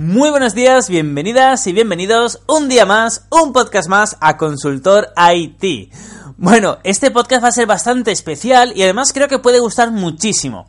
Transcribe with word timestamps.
Muy 0.00 0.30
buenos 0.30 0.54
días, 0.54 0.88
bienvenidas 0.88 1.66
y 1.66 1.74
bienvenidos 1.74 2.40
un 2.46 2.70
día 2.70 2.86
más, 2.86 3.26
un 3.28 3.52
podcast 3.52 3.86
más 3.86 4.16
a 4.22 4.38
Consultor 4.38 5.12
IT. 5.34 5.92
Bueno, 6.38 6.78
este 6.84 7.10
podcast 7.10 7.44
va 7.44 7.48
a 7.48 7.52
ser 7.52 7.66
bastante 7.66 8.10
especial 8.10 8.72
y 8.74 8.82
además 8.82 9.12
creo 9.12 9.28
que 9.28 9.38
puede 9.38 9.60
gustar 9.60 9.90
muchísimo. 9.90 10.66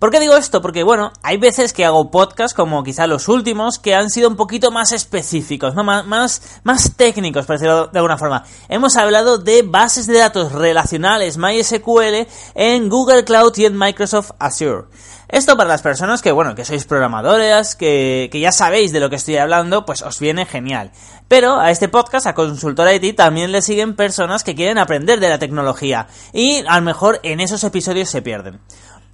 ¿Por 0.00 0.10
qué 0.10 0.18
digo 0.18 0.34
esto? 0.34 0.62
Porque 0.62 0.82
bueno, 0.82 1.12
hay 1.22 1.36
veces 1.36 1.74
que 1.74 1.84
hago 1.84 2.10
podcasts, 2.10 2.54
como 2.54 2.82
quizá 2.82 3.06
los 3.06 3.28
últimos, 3.28 3.78
que 3.78 3.94
han 3.94 4.08
sido 4.08 4.30
un 4.30 4.36
poquito 4.36 4.70
más 4.70 4.92
específicos, 4.92 5.74
¿no? 5.74 5.84
Más, 5.84 6.06
más, 6.06 6.60
más 6.64 6.96
técnicos, 6.96 7.44
por 7.44 7.56
decirlo 7.56 7.88
de 7.88 7.98
alguna 7.98 8.16
forma. 8.16 8.42
Hemos 8.70 8.96
hablado 8.96 9.36
de 9.36 9.60
bases 9.60 10.06
de 10.06 10.16
datos 10.16 10.52
relacionales 10.52 11.36
MySQL 11.36 12.26
en 12.54 12.88
Google 12.88 13.24
Cloud 13.24 13.52
y 13.58 13.66
en 13.66 13.76
Microsoft 13.76 14.30
Azure. 14.38 14.84
Esto 15.28 15.56
para 15.56 15.68
las 15.68 15.82
personas 15.82 16.22
que, 16.22 16.32
bueno, 16.32 16.54
que 16.54 16.64
sois 16.64 16.86
programadores, 16.86 17.76
que, 17.76 18.30
que, 18.32 18.40
ya 18.40 18.52
sabéis 18.52 18.92
de 18.92 19.00
lo 19.00 19.10
que 19.10 19.16
estoy 19.16 19.36
hablando, 19.36 19.84
pues 19.84 20.00
os 20.00 20.18
viene 20.18 20.46
genial. 20.46 20.92
Pero 21.28 21.60
a 21.60 21.70
este 21.70 21.88
podcast, 21.88 22.26
a 22.26 22.34
Consultora 22.34 22.94
IT, 22.94 23.16
también 23.16 23.52
le 23.52 23.62
siguen 23.62 23.94
personas 23.94 24.42
que 24.44 24.56
quieren 24.56 24.78
aprender 24.78 25.20
de 25.20 25.28
la 25.28 25.38
tecnología 25.38 26.08
y 26.32 26.64
a 26.66 26.76
lo 26.76 26.82
mejor 26.82 27.20
en 27.22 27.38
esos 27.38 27.62
episodios 27.62 28.08
se 28.08 28.22
pierden. 28.22 28.60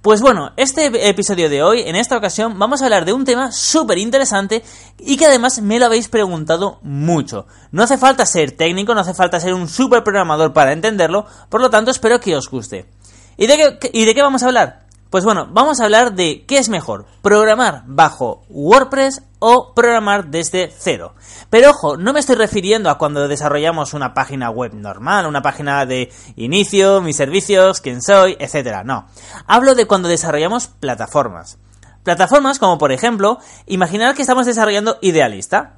Pues 0.07 0.21
bueno, 0.21 0.53
este 0.55 1.09
episodio 1.09 1.49
de 1.49 1.61
hoy, 1.61 1.81
en 1.81 1.97
esta 1.97 2.15
ocasión, 2.15 2.57
vamos 2.57 2.81
a 2.81 2.85
hablar 2.85 3.03
de 3.03 3.11
un 3.11 3.25
tema 3.25 3.51
súper 3.51 3.97
interesante 3.97 4.63
y 4.97 5.17
que 5.17 5.25
además 5.25 5.61
me 5.61 5.79
lo 5.79 5.85
habéis 5.85 6.07
preguntado 6.07 6.79
mucho. 6.81 7.45
No 7.73 7.83
hace 7.83 7.97
falta 7.97 8.25
ser 8.25 8.53
técnico, 8.53 8.95
no 8.95 9.01
hace 9.01 9.13
falta 9.13 9.41
ser 9.41 9.53
un 9.53 9.67
super 9.67 10.05
programador 10.05 10.53
para 10.53 10.71
entenderlo, 10.71 11.25
por 11.49 11.59
lo 11.59 11.69
tanto 11.69 11.91
espero 11.91 12.21
que 12.21 12.37
os 12.37 12.49
guste. 12.49 12.85
¿Y 13.35 13.47
de 13.47 13.57
qué, 13.57 13.89
y 13.91 14.05
de 14.05 14.15
qué 14.15 14.21
vamos 14.21 14.43
a 14.43 14.45
hablar? 14.45 14.86
Pues 15.09 15.23
bueno, 15.23 15.47
vamos 15.51 15.79
a 15.79 15.85
hablar 15.85 16.15
de 16.15 16.43
qué 16.45 16.57
es 16.57 16.67
mejor, 16.67 17.05
programar 17.21 17.83
bajo 17.85 18.43
WordPress 18.49 19.23
o 19.39 19.73
programar 19.73 20.27
desde 20.27 20.69
cero. 20.77 21.15
Pero 21.49 21.69
ojo, 21.69 21.95
no 21.95 22.11
me 22.11 22.19
estoy 22.19 22.35
refiriendo 22.35 22.89
a 22.89 22.97
cuando 22.97 23.27
desarrollamos 23.27 23.93
una 23.93 24.13
página 24.13 24.49
web 24.49 24.73
normal, 24.73 25.25
una 25.25 25.41
página 25.41 25.85
de 25.85 26.11
inicio, 26.35 27.01
mis 27.01 27.15
servicios, 27.15 27.79
quién 27.79 28.01
soy, 28.01 28.35
etcétera. 28.39 28.83
No. 28.83 29.07
Hablo 29.45 29.75
de 29.75 29.85
cuando 29.85 30.09
desarrollamos 30.09 30.67
plataformas. 30.67 31.57
Plataformas 32.03 32.59
como 32.59 32.77
por 32.77 32.91
ejemplo, 32.91 33.39
imaginar 33.65 34.13
que 34.13 34.23
estamos 34.23 34.45
desarrollando 34.45 34.97
Idealista. 35.01 35.77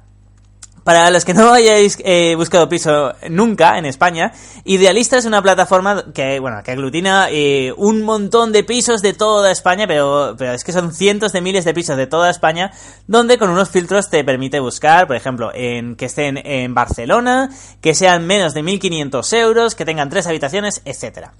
Para 0.84 1.10
los 1.10 1.24
que 1.24 1.34
no 1.34 1.52
hayáis 1.52 1.98
eh, 2.04 2.34
buscado 2.36 2.68
piso 2.68 3.12
nunca 3.28 3.76
en 3.78 3.84
España, 3.84 4.32
Idealista 4.64 5.18
es 5.18 5.26
una 5.26 5.42
plataforma 5.42 6.06
que, 6.14 6.40
bueno, 6.40 6.62
que 6.64 6.70
aglutina 6.70 7.28
eh, 7.30 7.72
un 7.76 8.02
montón 8.02 8.52
de 8.52 8.64
pisos 8.64 9.02
de 9.02 9.12
toda 9.12 9.50
España, 9.50 9.86
pero, 9.86 10.36
es 10.38 10.64
que 10.64 10.72
son 10.72 10.94
cientos 10.94 11.32
de 11.32 11.40
miles 11.40 11.64
de 11.64 11.74
pisos 11.74 11.96
de 11.96 12.06
toda 12.06 12.30
España, 12.30 12.70
donde 13.06 13.36
con 13.36 13.50
unos 13.50 13.68
filtros 13.68 14.08
te 14.08 14.24
permite 14.24 14.60
buscar, 14.60 15.06
por 15.06 15.16
ejemplo, 15.16 15.50
en 15.54 15.96
que 15.96 16.06
estén 16.06 16.38
en 16.38 16.74
Barcelona, 16.74 17.50
que 17.80 17.94
sean 17.94 18.26
menos 18.26 18.54
de 18.54 18.62
1.500 18.62 19.36
euros, 19.38 19.74
que 19.74 19.84
tengan 19.84 20.08
tres 20.08 20.26
habitaciones, 20.26 20.82
etcétera. 20.84 21.34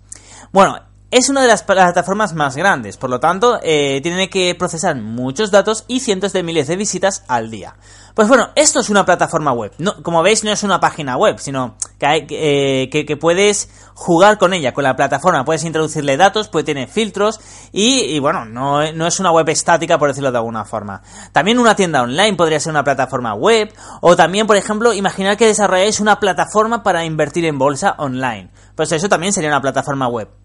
Bueno, 0.52 0.80
es 1.10 1.28
una 1.28 1.42
de 1.42 1.48
las 1.48 1.64
plataformas 1.64 2.34
más 2.34 2.56
grandes, 2.56 2.96
por 2.96 3.10
lo 3.10 3.18
tanto, 3.18 3.58
eh, 3.62 4.00
tiene 4.02 4.30
que 4.30 4.54
procesar 4.54 4.94
muchos 4.96 5.50
datos 5.50 5.84
y 5.88 6.00
cientos 6.00 6.32
de 6.32 6.44
miles 6.44 6.68
de 6.68 6.76
visitas 6.76 7.24
al 7.26 7.50
día. 7.50 7.74
Pues 8.14 8.28
bueno, 8.28 8.50
esto 8.54 8.80
es 8.80 8.90
una 8.90 9.04
plataforma 9.04 9.52
web. 9.52 9.72
No, 9.78 10.02
como 10.02 10.22
veis, 10.22 10.44
no 10.44 10.52
es 10.52 10.62
una 10.62 10.78
página 10.78 11.16
web, 11.16 11.38
sino 11.38 11.76
que, 11.98 12.06
hay, 12.06 12.26
eh, 12.30 12.88
que, 12.92 13.04
que, 13.06 13.16
puedes 13.16 13.70
jugar 13.94 14.38
con 14.38 14.52
ella, 14.52 14.72
con 14.72 14.84
la 14.84 14.94
plataforma. 14.94 15.44
Puedes 15.44 15.64
introducirle 15.64 16.16
datos, 16.16 16.48
puede 16.48 16.64
tener 16.64 16.88
filtros 16.88 17.40
y, 17.72 18.02
y 18.02 18.18
bueno, 18.18 18.44
no, 18.44 18.92
no, 18.92 19.06
es 19.06 19.20
una 19.20 19.32
web 19.32 19.48
estática, 19.48 19.98
por 19.98 20.08
decirlo 20.08 20.30
de 20.30 20.38
alguna 20.38 20.64
forma. 20.64 21.02
También 21.32 21.58
una 21.58 21.74
tienda 21.74 22.02
online 22.02 22.36
podría 22.36 22.60
ser 22.60 22.70
una 22.70 22.84
plataforma 22.84 23.34
web. 23.34 23.72
O 24.00 24.16
también, 24.16 24.46
por 24.46 24.56
ejemplo, 24.56 24.92
imaginar 24.92 25.36
que 25.36 25.46
desarrolláis 25.46 26.00
una 26.00 26.20
plataforma 26.20 26.82
para 26.82 27.04
invertir 27.04 27.44
en 27.46 27.58
bolsa 27.58 27.94
online. 27.98 28.50
Pues 28.74 28.92
eso 28.92 29.08
también 29.08 29.32
sería 29.32 29.50
una 29.50 29.60
plataforma 29.60 30.08
web. 30.08 30.39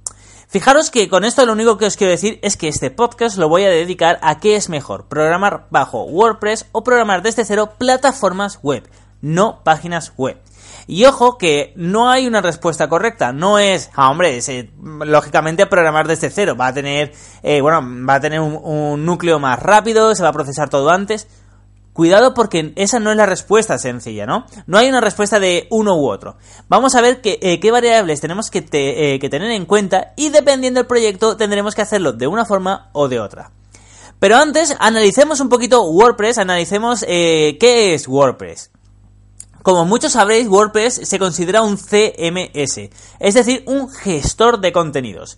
Fijaros 0.55 0.89
que 0.89 1.09
con 1.09 1.25
esto 1.25 1.45
lo 1.45 1.51
único 1.51 1.77
que 1.77 1.85
os 1.85 1.97
quiero 1.97 2.11
decir 2.11 2.39
es 2.41 2.55
que 2.55 2.69
este 2.69 2.89
podcast 2.89 3.35
lo 3.35 3.49
voy 3.49 3.65
a 3.65 3.69
dedicar 3.69 4.19
a 4.21 4.39
qué 4.39 4.55
es 4.55 4.69
mejor, 4.69 5.09
programar 5.09 5.67
bajo 5.69 6.03
WordPress 6.05 6.67
o 6.71 6.81
programar 6.81 7.21
desde 7.21 7.43
cero 7.43 7.73
plataformas 7.77 8.59
web, 8.63 8.87
no 9.19 9.61
páginas 9.65 10.13
web. 10.15 10.37
Y 10.87 11.03
ojo 11.03 11.37
que 11.37 11.73
no 11.75 12.09
hay 12.09 12.25
una 12.25 12.39
respuesta 12.39 12.87
correcta, 12.87 13.33
no 13.33 13.59
es, 13.59 13.89
ah, 13.95 14.09
hombre, 14.09 14.39
eh, 14.47 14.71
lógicamente 14.81 15.65
programar 15.65 16.07
desde 16.07 16.29
cero, 16.29 16.55
va 16.55 16.67
a 16.67 16.73
tener, 16.73 17.11
eh, 17.43 17.59
bueno, 17.59 17.81
va 18.07 18.13
a 18.13 18.21
tener 18.21 18.39
un 18.39 19.05
núcleo 19.05 19.39
más 19.39 19.59
rápido, 19.59 20.15
se 20.15 20.23
va 20.23 20.29
a 20.29 20.31
procesar 20.31 20.69
todo 20.69 20.89
antes. 20.89 21.27
Cuidado 21.95 22.33
porque 22.33 22.73
esa 22.75 22.99
no 22.99 23.11
es 23.11 23.15
la 23.15 23.25
respuesta 23.25 23.77
sencilla, 23.77 24.25
¿no? 24.25 24.45
No 24.67 24.77
hay 24.77 24.89
una 24.89 24.99
respuesta 24.99 25.39
de 25.39 25.65
uno 25.69 25.95
u 25.95 26.09
otro. 26.09 26.35
Vamos 26.67 26.93
a 26.93 26.99
ver 26.99 27.21
eh, 27.23 27.61
qué 27.61 27.71
variables 27.71 28.19
tenemos 28.19 28.51
eh, 28.51 29.17
que 29.17 29.29
tener 29.29 29.49
en 29.51 29.65
cuenta 29.65 30.11
y 30.17 30.27
dependiendo 30.27 30.81
del 30.81 30.87
proyecto 30.87 31.37
tendremos 31.37 31.73
que 31.73 31.83
hacerlo 31.83 32.11
de 32.11 32.27
una 32.27 32.43
forma 32.43 32.89
o 32.91 33.07
de 33.07 33.21
otra. 33.21 33.49
Pero 34.19 34.35
antes, 34.35 34.75
analicemos 34.77 35.39
un 35.39 35.47
poquito 35.47 35.83
WordPress, 35.83 36.37
analicemos 36.37 37.05
eh, 37.07 37.55
qué 37.61 37.93
es 37.93 38.09
WordPress. 38.09 38.71
Como 39.63 39.85
muchos 39.85 40.11
sabréis, 40.11 40.49
WordPress 40.49 40.99
se 41.01 41.17
considera 41.17 41.61
un 41.61 41.77
CMS, 41.77 42.89
es 43.19 43.33
decir, 43.33 43.63
un 43.67 43.89
gestor 43.89 44.59
de 44.59 44.73
contenidos. 44.73 45.37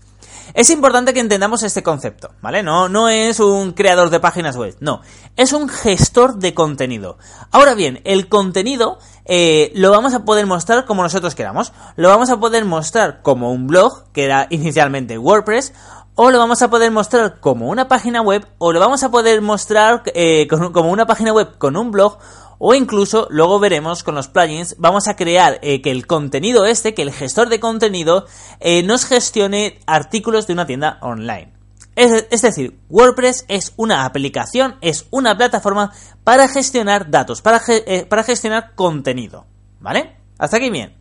Es 0.54 0.70
importante 0.70 1.14
que 1.14 1.20
entendamos 1.20 1.64
este 1.64 1.84
concepto, 1.84 2.32
¿vale? 2.42 2.64
No, 2.64 2.90
no 2.90 3.10
es 3.10 3.40
un 3.40 3.74
creador 3.74 4.10
de 4.10 4.20
páginas 4.20 4.56
web, 4.56 4.76
no. 4.80 5.02
Es 5.36 5.54
un 5.54 5.70
gestor 5.70 6.38
de 6.38 6.54
contenido. 6.54 7.18
Ahora 7.52 7.74
bien, 7.74 8.02
el 8.06 8.28
contenido 8.28 9.00
eh, 9.26 9.72
lo 9.76 9.92
vamos 9.92 10.14
a 10.14 10.24
poder 10.24 10.46
mostrar 10.46 10.86
como 10.86 11.04
nosotros 11.04 11.36
queramos. 11.36 11.74
Lo 11.96 12.10
vamos 12.10 12.30
a 12.30 12.40
poder 12.40 12.66
mostrar 12.66 13.22
como 13.22 13.52
un 13.52 13.68
blog, 13.68 14.12
que 14.14 14.24
era 14.24 14.48
inicialmente 14.50 15.18
WordPress, 15.18 15.74
o 16.16 16.32
lo 16.32 16.40
vamos 16.40 16.62
a 16.64 16.70
poder 16.70 16.90
mostrar 16.92 17.40
como 17.40 17.70
una 17.70 17.88
página 17.88 18.22
web, 18.22 18.48
o 18.58 18.72
lo 18.72 18.80
vamos 18.80 19.04
a 19.04 19.12
poder 19.12 19.42
mostrar 19.42 20.02
eh, 20.16 20.48
como 20.48 20.92
una 20.92 21.06
página 21.06 21.32
web 21.32 21.58
con 21.60 21.78
un 21.78 21.92
blog, 21.92 22.18
o 22.60 22.74
incluso 22.74 23.28
luego 23.30 23.60
veremos 23.60 24.04
con 24.04 24.16
los 24.16 24.28
plugins 24.28 24.76
vamos 24.78 25.08
a 25.08 25.16
crear 25.16 25.60
eh, 25.62 25.82
que 25.82 25.92
el 25.92 26.08
contenido 26.08 26.66
este, 26.66 26.94
que 26.94 27.02
el 27.02 27.12
gestor 27.12 27.50
de 27.50 27.60
contenido 27.60 28.26
eh, 28.60 28.84
nos 28.84 29.06
gestione 29.06 29.80
artículos 29.86 30.48
de 30.48 30.54
una 30.54 30.66
tienda 30.66 30.98
online. 31.02 31.54
Es, 31.96 32.28
es, 32.30 32.42
decir, 32.44 32.80
WordPress 32.90 33.46
es 33.48 33.74
una 33.76 34.06
aplicación, 34.06 34.76
es 34.82 35.08
una 35.10 35.36
plataforma 35.36 35.92
para 36.24 36.48
gestionar 36.48 37.10
datos, 37.10 37.42
para, 37.42 37.60
eh, 37.68 38.06
para 38.08 38.24
gestionar 38.24 38.76
contenido. 38.76 39.48
¿Vale? 39.80 40.16
Hasta 40.38 40.58
aquí 40.58 40.70
bien. 40.70 40.96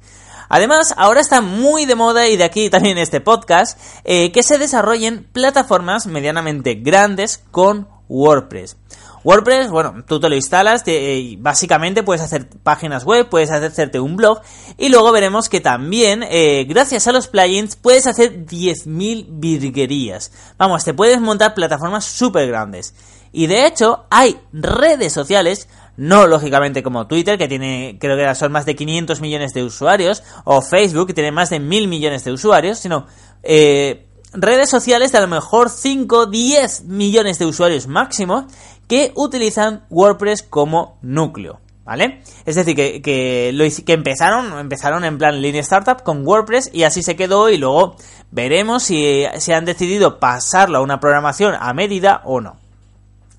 Además, 0.48 0.94
ahora 0.96 1.20
está 1.20 1.42
muy 1.42 1.84
de 1.84 1.96
moda, 1.96 2.28
y 2.28 2.38
de 2.38 2.44
aquí 2.44 2.70
también 2.70 2.96
este 2.96 3.20
podcast, 3.20 3.78
que 4.04 4.42
se 4.42 4.58
desarrollen 4.58 5.28
plataformas 5.32 6.06
medianamente 6.06 6.76
grandes 6.76 7.44
con 7.50 7.88
WordPress. 8.08 8.76
WordPress, 9.26 9.70
bueno, 9.70 10.04
tú 10.06 10.20
te 10.20 10.28
lo 10.28 10.36
instalas, 10.36 10.84
te, 10.84 11.18
eh, 11.18 11.36
básicamente 11.40 12.04
puedes 12.04 12.22
hacer 12.22 12.48
páginas 12.62 13.04
web, 13.04 13.28
puedes 13.28 13.50
hacerte 13.50 13.98
un 13.98 14.14
blog 14.14 14.40
y 14.78 14.88
luego 14.88 15.10
veremos 15.10 15.48
que 15.48 15.60
también, 15.60 16.22
eh, 16.22 16.64
gracias 16.68 17.08
a 17.08 17.12
los 17.12 17.26
plugins, 17.26 17.74
puedes 17.74 18.06
hacer 18.06 18.46
10.000 18.46 19.26
virguerías. 19.28 20.30
Vamos, 20.58 20.84
te 20.84 20.94
puedes 20.94 21.20
montar 21.20 21.54
plataformas 21.54 22.04
súper 22.04 22.46
grandes. 22.46 22.94
Y 23.32 23.48
de 23.48 23.66
hecho, 23.66 24.04
hay 24.10 24.38
redes 24.52 25.12
sociales, 25.12 25.68
No, 25.96 26.26
lógicamente, 26.26 26.82
como 26.82 27.06
Twitter, 27.06 27.38
que 27.38 27.48
tiene, 27.48 27.96
creo 27.98 28.18
que 28.18 28.34
son 28.34 28.52
más 28.52 28.66
de 28.66 28.76
500 28.76 29.22
millones 29.22 29.54
de 29.54 29.64
usuarios, 29.64 30.22
o 30.44 30.60
Facebook, 30.60 31.06
que 31.06 31.14
tiene 31.14 31.32
más 31.32 31.48
de 31.48 31.58
mil 31.58 31.88
millones 31.88 32.22
de 32.22 32.32
usuarios, 32.32 32.78
sino 32.78 33.06
eh, 33.42 34.06
redes 34.36 34.68
sociales 34.68 35.12
de 35.12 35.18
a 35.18 35.22
lo 35.22 35.28
mejor 35.28 35.70
5, 35.70 36.26
10 36.26 36.84
millones 36.84 37.38
de 37.38 37.46
usuarios 37.46 37.86
máximos 37.86 38.44
que 38.88 39.12
utilizan 39.14 39.84
WordPress 39.90 40.42
como 40.42 40.98
núcleo. 41.02 41.60
¿Vale? 41.84 42.20
Es 42.44 42.56
decir, 42.56 42.74
que, 42.74 43.00
que, 43.00 43.52
lo, 43.54 43.64
empezaron, 43.64 44.58
empezaron 44.58 45.04
en 45.04 45.18
plan 45.18 45.40
línea 45.40 45.60
startup 45.60 46.02
con 46.02 46.26
WordPress 46.26 46.70
y 46.72 46.82
así 46.82 47.00
se 47.00 47.14
quedó 47.14 47.48
y 47.48 47.58
luego 47.58 47.94
veremos 48.32 48.82
si, 48.82 49.24
si 49.38 49.52
han 49.52 49.64
decidido 49.64 50.18
pasarlo 50.18 50.78
a 50.78 50.80
una 50.80 50.98
programación 50.98 51.54
a 51.56 51.72
medida 51.74 52.22
o 52.24 52.40
no. 52.40 52.56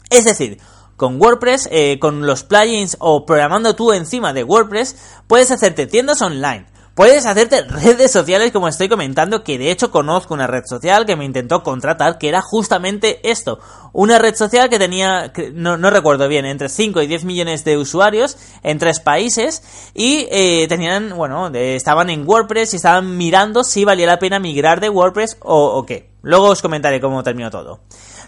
Es 0.09 0.23
decir, 0.23 0.59
con 0.95 1.21
WordPress, 1.21 1.67
eh, 1.71 1.99
con 1.99 2.25
los 2.25 2.44
plugins 2.44 2.95
o 2.99 3.25
programando 3.25 3.75
tú 3.75 3.91
encima 3.91 4.31
de 4.31 4.45
WordPress, 4.45 4.95
puedes 5.27 5.51
hacerte 5.51 5.85
tiendas 5.85 6.21
online, 6.21 6.65
Puedes 6.97 7.27
hacerte 7.27 7.61
redes 7.61 8.11
sociales 8.11 8.51
como 8.51 8.67
estoy 8.67 8.89
comentando, 8.89 9.44
que 9.44 9.59
de 9.59 9.69
hecho 9.69 9.91
conozco 9.91 10.33
una 10.33 10.47
red 10.47 10.63
social 10.65 11.05
que 11.05 11.15
me 11.15 11.25
intentó 11.25 11.61
contratar, 11.61 12.17
que 12.17 12.27
era 12.27 12.41
justamente 12.41 13.19
esto. 13.29 13.59
Una 13.94 14.17
red 14.17 14.33
social 14.33 14.67
que 14.67 14.79
tenía, 14.79 15.31
no, 15.53 15.77
recuerdo 15.91 16.27
bien, 16.27 16.45
entre 16.45 16.69
5 16.69 17.03
y 17.03 17.05
10 17.05 17.23
millones 17.25 17.63
de 17.63 17.77
usuarios 17.77 18.35
en 18.63 18.79
tres 18.79 18.99
países 18.99 19.91
y 19.94 20.27
eh, 20.31 20.65
tenían, 20.67 21.15
bueno, 21.15 21.49
estaban 21.53 22.09
en 22.09 22.27
WordPress 22.27 22.73
y 22.73 22.77
estaban 22.77 23.15
mirando 23.15 23.63
si 23.63 23.85
valía 23.85 24.07
la 24.07 24.17
pena 24.17 24.39
migrar 24.39 24.79
de 24.79 24.89
WordPress 24.89 25.38
o, 25.41 25.65
o 25.77 25.85
qué. 25.85 26.09
Luego 26.23 26.47
os 26.47 26.63
comentaré 26.63 26.99
cómo 26.99 27.21
terminó 27.21 27.51
todo. 27.51 27.79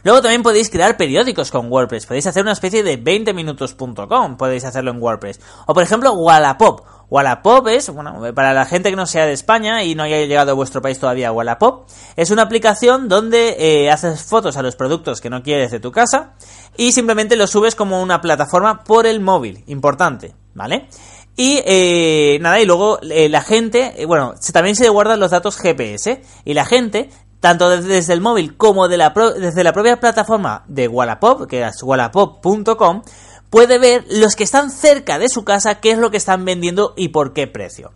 Luego 0.03 0.21
también 0.21 0.43
podéis 0.43 0.69
crear 0.69 0.95
periódicos 0.95 1.51
con 1.51 1.71
WordPress. 1.71 2.05
Podéis 2.05 2.27
hacer 2.27 2.43
una 2.43 2.53
especie 2.53 2.83
de 2.83 3.03
20minutos.com. 3.03 4.37
Podéis 4.37 4.63
hacerlo 4.63 4.91
en 4.91 5.01
WordPress. 5.01 5.39
O 5.65 5.73
por 5.73 5.83
ejemplo, 5.83 6.13
Wallapop. 6.13 6.98
Wallapop 7.09 7.67
es, 7.67 7.89
bueno, 7.89 8.21
para 8.35 8.53
la 8.53 8.65
gente 8.65 8.89
que 8.89 8.95
no 8.95 9.05
sea 9.05 9.25
de 9.25 9.33
España 9.33 9.83
y 9.83 9.95
no 9.95 10.03
haya 10.03 10.17
llegado 10.17 10.51
a 10.51 10.53
vuestro 10.53 10.81
país 10.81 10.99
todavía, 10.99 11.31
Wallapop 11.31 11.87
es 12.15 12.29
una 12.29 12.43
aplicación 12.43 13.09
donde 13.09 13.55
eh, 13.57 13.89
haces 13.89 14.23
fotos 14.23 14.57
a 14.57 14.61
los 14.61 14.75
productos 14.75 15.19
que 15.19 15.29
no 15.29 15.41
quieres 15.41 15.71
de 15.71 15.79
tu 15.79 15.91
casa 15.91 16.33
y 16.77 16.91
simplemente 16.91 17.35
lo 17.35 17.47
subes 17.47 17.75
como 17.75 18.01
una 18.01 18.21
plataforma 18.21 18.83
por 18.83 19.07
el 19.07 19.19
móvil. 19.21 19.63
Importante, 19.67 20.35
¿vale? 20.53 20.87
Y 21.35 21.61
eh, 21.65 22.37
nada, 22.41 22.59
y 22.59 22.65
luego 22.65 22.99
eh, 23.01 23.29
la 23.29 23.41
gente, 23.41 24.05
bueno, 24.05 24.35
también 24.53 24.75
se 24.75 24.89
guardan 24.89 25.19
los 25.19 25.31
datos 25.31 25.57
GPS 25.57 26.21
y 26.45 26.53
la 26.53 26.65
gente 26.65 27.09
tanto 27.39 27.69
desde 27.69 28.13
el 28.13 28.21
móvil 28.21 28.57
como 28.57 28.87
de 28.87 28.97
la 28.97 29.13
desde 29.37 29.63
la 29.63 29.71
propia 29.71 29.99
plataforma 29.99 30.63
de 30.67 30.87
Wallapop, 30.87 31.47
que 31.47 31.65
es 31.65 31.81
wallapop.com, 31.81 33.01
puede 33.49 33.79
ver 33.79 34.05
los 34.09 34.35
que 34.35 34.43
están 34.43 34.71
cerca 34.71 35.19
de 35.19 35.29
su 35.29 35.43
casa 35.43 35.79
qué 35.81 35.91
es 35.91 35.97
lo 35.97 36.11
que 36.11 36.17
están 36.17 36.45
vendiendo 36.45 36.93
y 36.95 37.09
por 37.09 37.33
qué 37.33 37.47
precio. 37.47 37.91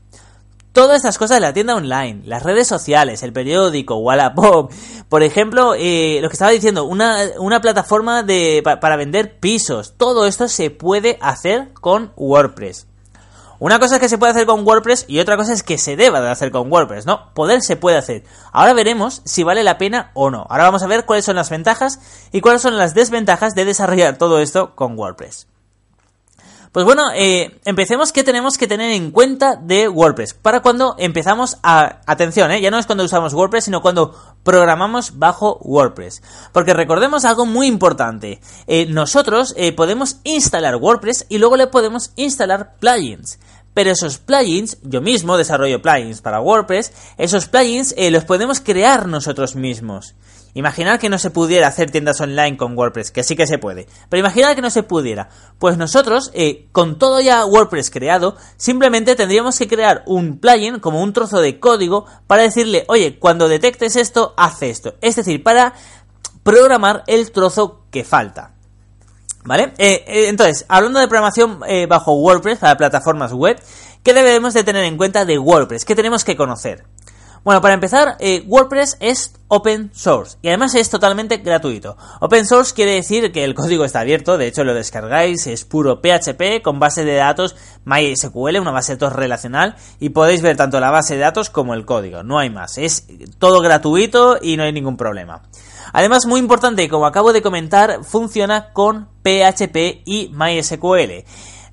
Todas 0.71 0.97
estas 0.97 1.19
cosas 1.19 1.37
de 1.37 1.41
la 1.41 1.53
tienda 1.53 1.75
online, 1.75 2.23
las 2.25 2.41
redes 2.41 2.67
sociales, 2.67 3.21
el 3.21 3.31
periódico, 3.31 3.97
Wallapop, 3.97 4.71
por 5.07 5.21
ejemplo, 5.21 5.75
eh, 5.77 6.17
lo 6.19 6.29
que 6.29 6.33
estaba 6.33 6.49
diciendo, 6.49 6.85
una, 6.85 7.17
una 7.37 7.61
plataforma 7.61 8.23
de, 8.23 8.63
para 8.63 8.95
vender 8.95 9.39
pisos, 9.39 9.93
todo 9.97 10.25
esto 10.25 10.47
se 10.47 10.71
puede 10.71 11.19
hacer 11.21 11.71
con 11.73 12.11
WordPress. 12.15 12.87
Una 13.63 13.79
cosa 13.79 13.95
es 13.95 14.01
que 14.01 14.09
se 14.09 14.17
puede 14.17 14.33
hacer 14.33 14.45
con 14.45 14.67
WordPress 14.67 15.05
y 15.07 15.19
otra 15.19 15.37
cosa 15.37 15.53
es 15.53 15.63
que 15.63 15.77
se 15.77 15.95
deba 15.95 16.19
de 16.19 16.29
hacer 16.29 16.51
con 16.51 16.69
WordPress, 16.69 17.05
¿no? 17.05 17.33
Poder 17.33 17.61
se 17.61 17.77
puede 17.77 17.95
hacer. 17.95 18.25
Ahora 18.51 18.73
veremos 18.73 19.21
si 19.23 19.43
vale 19.43 19.63
la 19.63 19.77
pena 19.77 20.11
o 20.15 20.29
no. 20.29 20.45
Ahora 20.49 20.65
vamos 20.65 20.83
a 20.83 20.87
ver 20.87 21.05
cuáles 21.05 21.23
son 21.23 21.37
las 21.37 21.49
ventajas 21.49 22.01
y 22.33 22.41
cuáles 22.41 22.61
son 22.61 22.77
las 22.77 22.93
desventajas 22.93 23.55
de 23.55 23.63
desarrollar 23.63 24.17
todo 24.17 24.39
esto 24.39 24.75
con 24.75 24.99
WordPress. 24.99 25.47
Pues 26.73 26.85
bueno, 26.85 27.03
eh, 27.15 27.59
empecemos 27.65 28.11
qué 28.11 28.23
tenemos 28.23 28.57
que 28.57 28.65
tener 28.65 28.93
en 28.93 29.11
cuenta 29.11 29.55
de 29.55 29.87
WordPress. 29.87 30.33
Para 30.33 30.61
cuando 30.61 30.95
empezamos 30.97 31.59
a... 31.61 32.01
Atención, 32.07 32.49
eh, 32.49 32.61
ya 32.61 32.71
no 32.71 32.79
es 32.79 32.87
cuando 32.87 33.03
usamos 33.03 33.35
WordPress, 33.35 33.65
sino 33.65 33.83
cuando 33.83 34.15
programamos 34.41 35.19
bajo 35.19 35.59
WordPress. 35.61 36.23
Porque 36.51 36.73
recordemos 36.73 37.25
algo 37.25 37.45
muy 37.45 37.67
importante. 37.67 38.41
Eh, 38.65 38.87
nosotros 38.87 39.55
podemos 39.77 40.17
instalar 40.23 40.77
WordPress 40.77 41.27
y 41.29 41.37
luego 41.37 41.57
le 41.57 41.67
podemos 41.67 42.11
instalar 42.15 42.73
plugins. 42.79 43.37
Pero 43.73 43.91
esos 43.91 44.17
plugins, 44.17 44.77
yo 44.83 45.01
mismo 45.01 45.37
desarrollo 45.37 45.81
plugins 45.81 46.21
para 46.21 46.41
WordPress, 46.41 46.93
esos 47.17 47.47
plugins 47.47 47.95
los 48.11 48.25
podemos 48.25 48.59
crear 48.59 49.07
nosotros 49.07 49.55
mismos. 49.55 50.15
Imaginar 50.55 50.99
que 50.99 51.09
no 51.09 51.17
se 51.17 51.31
pudiera 51.31 51.67
hacer 51.67 51.89
tiendas 51.89 52.21
online 52.21 52.57
con 52.57 52.77
WordPress, 52.77 53.09
que 53.09 53.23
sí 53.23 53.35
que 53.35 53.47
se 53.47 53.57
puede. 53.57 53.87
Pero 54.09 54.19
imaginar 54.19 54.55
que 54.55 54.61
no 54.61 54.69
se 54.69 54.83
pudiera. 54.83 55.29
Pues 55.57 55.77
nosotros, 55.77 56.29
eh, 56.35 56.67
con 56.71 56.99
todo 56.99 57.19
ya 57.21 57.43
WordPress 57.45 57.89
creado, 57.89 58.35
simplemente 58.57 59.15
tendríamos 59.15 59.57
que 59.57 59.67
crear 59.67 60.03
un 60.05 60.37
plugin 60.37 60.79
como 60.79 61.01
un 61.01 61.11
trozo 61.11 61.41
de 61.41 61.59
código 61.59 62.05
para 62.27 62.43
decirle, 62.43 62.85
oye, 62.87 63.17
cuando 63.17 63.47
detectes 63.47 63.95
esto, 63.95 64.35
haz 64.37 64.61
esto. 64.61 64.93
Es 65.01 65.15
decir, 65.15 65.41
para 65.41 65.73
programar 66.43 67.03
el 67.07 67.31
trozo 67.31 67.85
que 67.89 68.03
falta. 68.03 68.52
¿Vale? 69.45 69.73
Eh, 69.77 70.03
eh, 70.07 70.29
entonces, 70.29 70.65
hablando 70.69 70.99
de 70.99 71.07
programación 71.07 71.59
bajo 71.87 72.13
WordPress 72.13 72.59
para 72.59 72.77
plataformas 72.77 73.33
web, 73.33 73.61
¿qué 74.03 74.13
debemos 74.13 74.53
de 74.53 74.63
tener 74.63 74.85
en 74.85 74.97
cuenta 74.97 75.25
de 75.25 75.37
WordPress? 75.37 75.85
¿Qué 75.85 75.95
tenemos 75.95 76.23
que 76.23 76.35
conocer? 76.35 76.85
Bueno, 77.43 77.59
para 77.59 77.73
empezar, 77.73 78.15
eh, 78.19 78.41
WordPress 78.47 78.95
es 79.01 79.33
open 79.49 79.91
source 79.93 80.37
y 80.41 80.47
además 80.47 80.75
es 80.75 80.89
totalmente 80.89 81.37
gratuito. 81.37 81.97
Open 82.21 82.45
source 82.45 82.73
quiere 82.73 82.93
decir 82.93 83.33
que 83.33 83.43
el 83.43 83.53
código 83.55 83.83
está 83.83 83.99
abierto, 83.99 84.37
de 84.37 84.47
hecho 84.47 84.63
lo 84.63 84.73
descargáis, 84.73 85.45
es 85.47 85.65
puro 85.65 85.99
PHP 86.01 86.61
con 86.63 86.79
base 86.79 87.03
de 87.03 87.15
datos 87.15 87.57
MySQL, 87.83 88.59
una 88.61 88.71
base 88.71 88.93
de 88.93 88.99
datos 88.99 89.17
relacional 89.17 89.75
y 89.99 90.09
podéis 90.09 90.41
ver 90.41 90.55
tanto 90.55 90.79
la 90.79 90.89
base 90.89 91.15
de 91.15 91.19
datos 91.19 91.49
como 91.49 91.73
el 91.73 91.83
código, 91.83 92.23
no 92.23 92.39
hay 92.39 92.49
más, 92.49 92.77
es 92.77 93.07
todo 93.39 93.59
gratuito 93.59 94.37
y 94.41 94.55
no 94.55 94.63
hay 94.63 94.71
ningún 94.71 94.95
problema. 94.95 95.41
Además, 95.93 96.25
muy 96.25 96.39
importante, 96.39 96.89
como 96.89 97.05
acabo 97.05 97.31
de 97.31 97.41
comentar, 97.41 98.03
funciona 98.03 98.73
con 98.73 99.07
PHP 99.23 100.01
y 100.05 100.31
MySQL. 100.33 101.23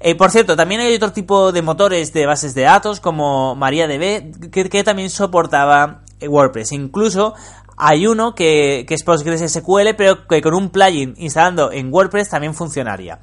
Eh, 0.02 0.14
por 0.14 0.30
cierto, 0.30 0.56
también 0.56 0.82
hay 0.82 0.94
otro 0.94 1.12
tipo 1.12 1.52
de 1.52 1.62
motores 1.62 2.12
de 2.12 2.26
bases 2.26 2.54
de 2.54 2.62
datos 2.62 3.00
como 3.00 3.54
MariaDB 3.54 4.50
que, 4.50 4.84
también 4.84 5.10
soportaba 5.10 6.02
eh, 6.20 6.28
WordPress. 6.28 6.72
Incluso 6.72 7.34
hay 7.76 8.06
uno 8.06 8.34
que, 8.34 8.86
es 8.88 9.02
PostgreSQL, 9.04 9.94
pero 9.96 10.26
que 10.26 10.42
con 10.42 10.54
un 10.54 10.68
plugin 10.70 11.14
instalando 11.16 11.72
en 11.72 11.92
WordPress 11.92 12.28
también 12.28 12.54
funcionaría. 12.54 13.20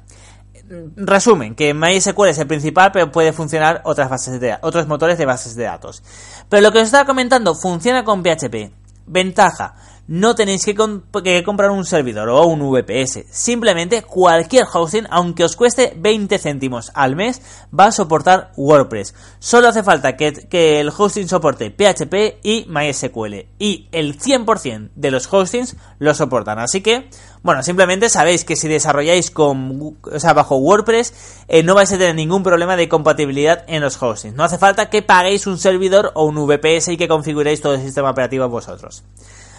Resumen, 0.96 1.54
que 1.54 1.74
MySQL 1.74 2.28
es 2.28 2.38
el 2.38 2.46
principal, 2.46 2.90
pero 2.92 3.10
puede 3.10 3.32
funcionar 3.32 3.82
otras 3.84 4.10
bases 4.10 4.40
de, 4.40 4.56
otros 4.62 4.86
motores 4.86 5.16
de 5.16 5.26
bases 5.26 5.54
de 5.54 5.64
datos. 5.64 6.02
Pero 6.48 6.60
lo 6.62 6.72
que 6.72 6.78
os 6.78 6.84
estaba 6.84 7.06
comentando 7.06 7.54
funciona 7.54 8.04
con 8.04 8.22
PHP. 8.22 8.72
Ventaja, 9.06 9.74
no 10.08 10.34
tenéis 10.34 10.64
que, 10.64 10.74
comprar 10.74 11.70
un 11.70 11.84
servidor 11.84 12.30
o 12.30 12.46
un 12.46 12.60
VPS. 12.60 13.26
Simplemente 13.30 14.02
cualquier 14.02 14.64
hosting, 14.72 15.06
aunque 15.10 15.44
os 15.44 15.54
cueste 15.54 15.92
20 15.96 16.38
céntimos 16.38 16.90
al 16.94 17.14
mes, 17.14 17.42
va 17.78 17.86
a 17.86 17.92
soportar 17.92 18.50
WordPress. 18.56 19.14
Solo 19.38 19.68
hace 19.68 19.82
falta 19.82 20.16
que, 20.16 20.80
el 20.80 20.90
hosting 20.96 21.28
soporte 21.28 21.70
PHP 21.70 22.38
y 22.42 22.64
MySQL. 22.68 23.48
Y 23.58 23.88
el 23.92 24.18
100% 24.18 24.90
de 24.94 25.10
los 25.10 25.30
hostings 25.30 25.76
lo 25.98 26.14
soportan. 26.14 26.58
Así 26.58 26.80
que, 26.80 27.10
bueno, 27.42 27.62
simplemente 27.62 28.08
sabéis 28.08 28.46
que 28.46 28.56
si 28.56 28.66
desarrolláis 28.66 29.30
con, 29.30 29.98
bajo 30.34 30.56
WordPress, 30.56 31.44
eh, 31.48 31.62
no 31.62 31.74
vais 31.74 31.92
a 31.92 31.98
tener 31.98 32.14
ningún 32.14 32.42
problema 32.42 32.76
de 32.76 32.88
compatibilidad 32.88 33.62
en 33.66 33.82
los 33.82 34.02
hostings. 34.02 34.34
No 34.34 34.44
hace 34.44 34.56
falta 34.56 34.88
que 34.88 35.02
paguéis 35.02 35.46
un 35.46 35.58
servidor 35.58 36.12
o 36.14 36.24
un 36.24 36.46
VPS 36.46 36.88
y 36.88 36.96
que 36.96 37.08
configuréis 37.08 37.60
todo 37.60 37.74
el 37.74 37.82
sistema 37.82 38.10
operativo 38.10 38.48
vosotros. 38.48 39.04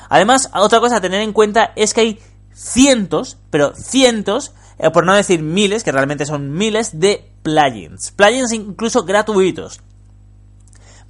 Además, 0.10 0.50
otra 0.54 0.80
cosa 0.80 0.98
a 0.98 1.02
tener 1.02 1.22
en 1.22 1.34
cuenta 1.34 1.72
es 1.76 1.94
que 1.94 2.02
hay 2.02 2.20
cientos, 2.54 3.38
pero 3.50 3.74
cientos, 3.76 4.54
eh, 4.80 4.90
por 4.90 5.06
no 5.06 5.16
decir 5.16 5.42
miles, 5.42 5.84
que 5.84 5.92
realmente 5.92 6.26
son 6.26 6.52
miles 6.52 7.00
de 7.00 7.32
plugins. 7.44 8.12
Plugins 8.12 8.52
incluso 8.52 9.04
gratuitos. 9.04 9.82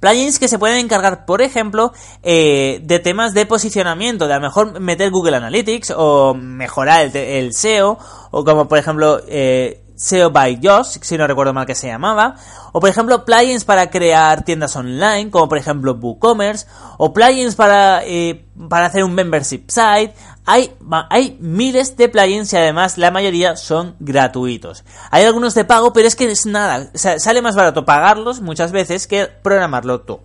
Plugins 0.00 0.38
que 0.38 0.48
se 0.48 0.58
pueden 0.58 0.78
encargar, 0.78 1.26
por 1.26 1.42
ejemplo, 1.42 1.92
eh, 2.22 2.80
de 2.82 2.98
temas 3.00 3.34
de 3.34 3.44
posicionamiento, 3.44 4.26
de 4.26 4.34
a 4.34 4.36
lo 4.36 4.42
mejor 4.42 4.80
meter 4.80 5.10
Google 5.10 5.36
Analytics 5.36 5.92
o 5.96 6.34
mejorar 6.34 7.14
el, 7.14 7.52
SEO, 7.52 7.98
o 8.30 8.44
como 8.44 8.66
por 8.66 8.78
ejemplo 8.78 9.20
eh, 9.28 9.82
SEO 10.00 10.30
by 10.30 10.58
Josh, 10.62 10.96
si 11.02 11.18
no 11.18 11.26
recuerdo 11.26 11.52
mal 11.52 11.66
que 11.66 11.74
se 11.74 11.88
llamaba, 11.88 12.34
o 12.72 12.80
por 12.80 12.88
ejemplo 12.88 13.26
plugins 13.26 13.66
para 13.66 13.90
crear 13.90 14.46
tiendas 14.46 14.74
online, 14.74 15.30
como 15.30 15.46
por 15.46 15.58
ejemplo 15.58 15.92
WooCommerce, 16.00 16.66
o 16.96 17.12
plugins 17.12 17.54
para, 17.54 18.02
eh, 18.06 18.46
para 18.70 18.86
hacer 18.86 19.04
un 19.04 19.12
membership 19.12 19.64
site. 19.68 20.14
Hay, 20.46 20.72
hay 21.10 21.36
miles 21.38 21.98
de 21.98 22.08
plugins 22.08 22.50
y 22.54 22.56
además 22.56 22.96
la 22.96 23.10
mayoría 23.10 23.56
son 23.56 23.94
gratuitos. 24.00 24.84
Hay 25.10 25.24
algunos 25.24 25.54
de 25.54 25.66
pago, 25.66 25.92
pero 25.92 26.08
es 26.08 26.16
que 26.16 26.30
es 26.30 26.46
nada, 26.46 26.90
sale 26.94 27.42
más 27.42 27.54
barato 27.54 27.84
pagarlos 27.84 28.40
muchas 28.40 28.72
veces 28.72 29.06
que 29.06 29.26
programarlo 29.26 30.00
tú. 30.00 30.20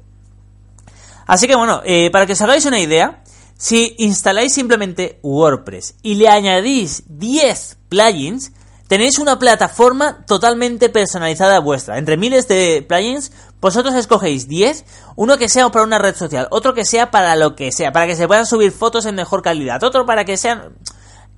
Así 1.27 1.47
que 1.47 1.55
bueno, 1.55 1.81
eh, 1.83 2.09
para 2.11 2.25
que 2.25 2.31
os 2.31 2.41
hagáis 2.41 2.65
una 2.65 2.79
idea, 2.79 3.23
si 3.57 3.93
instaláis 3.97 4.53
simplemente 4.53 5.19
WordPress 5.21 5.95
y 6.01 6.15
le 6.15 6.29
añadís 6.29 7.03
10 7.07 7.77
plugins, 7.89 8.53
tenéis 8.87 9.19
una 9.19 9.39
plataforma 9.39 10.25
totalmente 10.25 10.89
personalizada 10.89 11.59
vuestra. 11.59 11.97
Entre 11.97 12.17
miles 12.17 12.47
de 12.47 12.85
plugins, 12.87 13.31
vosotros 13.61 13.95
escogéis 13.95 14.47
10, 14.47 14.85
uno 15.15 15.37
que 15.37 15.49
sea 15.49 15.69
para 15.69 15.85
una 15.85 15.97
red 15.97 16.15
social, 16.15 16.47
otro 16.51 16.73
que 16.73 16.85
sea 16.85 17.11
para 17.11 17.35
lo 17.35 17.55
que 17.55 17.71
sea, 17.71 17.91
para 17.91 18.07
que 18.07 18.15
se 18.15 18.27
puedan 18.27 18.45
subir 18.45 18.71
fotos 18.71 19.05
en 19.05 19.15
mejor 19.15 19.41
calidad, 19.41 19.83
otro 19.83 20.05
para 20.05 20.25
que 20.25 20.37
sean... 20.37 20.75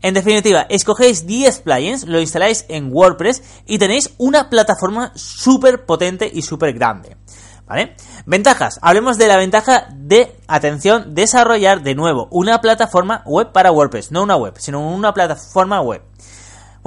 En 0.04 0.14
definitiva, 0.14 0.68
escogéis 0.70 1.26
10 1.26 1.62
plugins, 1.62 2.06
lo 2.06 2.20
instaláis 2.20 2.66
en 2.70 2.94
WordPress 2.94 3.42
y 3.66 3.80
tenéis 3.80 4.12
una 4.20 4.48
plataforma 4.48 5.12
súper 5.16 5.88
potente 5.88 6.30
y 6.32 6.44
súper 6.44 6.74
grande. 6.74 7.18
¿Vale? 7.66 7.96
Ventajas. 8.26 8.80
Hablemos 8.82 9.18
de 9.18 9.28
la 9.28 9.38
ventaja 9.38 9.88
de, 9.92 10.38
atención, 10.48 11.16
desarrollar 11.16 11.82
de 11.82 11.96
nuevo 11.96 12.28
una 12.32 12.62
plataforma 12.62 13.24
web 13.26 13.52
para 13.52 13.72
WordPress. 13.72 14.12
No 14.12 14.22
una 14.24 14.38
web, 14.38 14.54
sino 14.58 14.88
una 14.88 15.14
plataforma 15.14 15.82
web. 15.82 16.04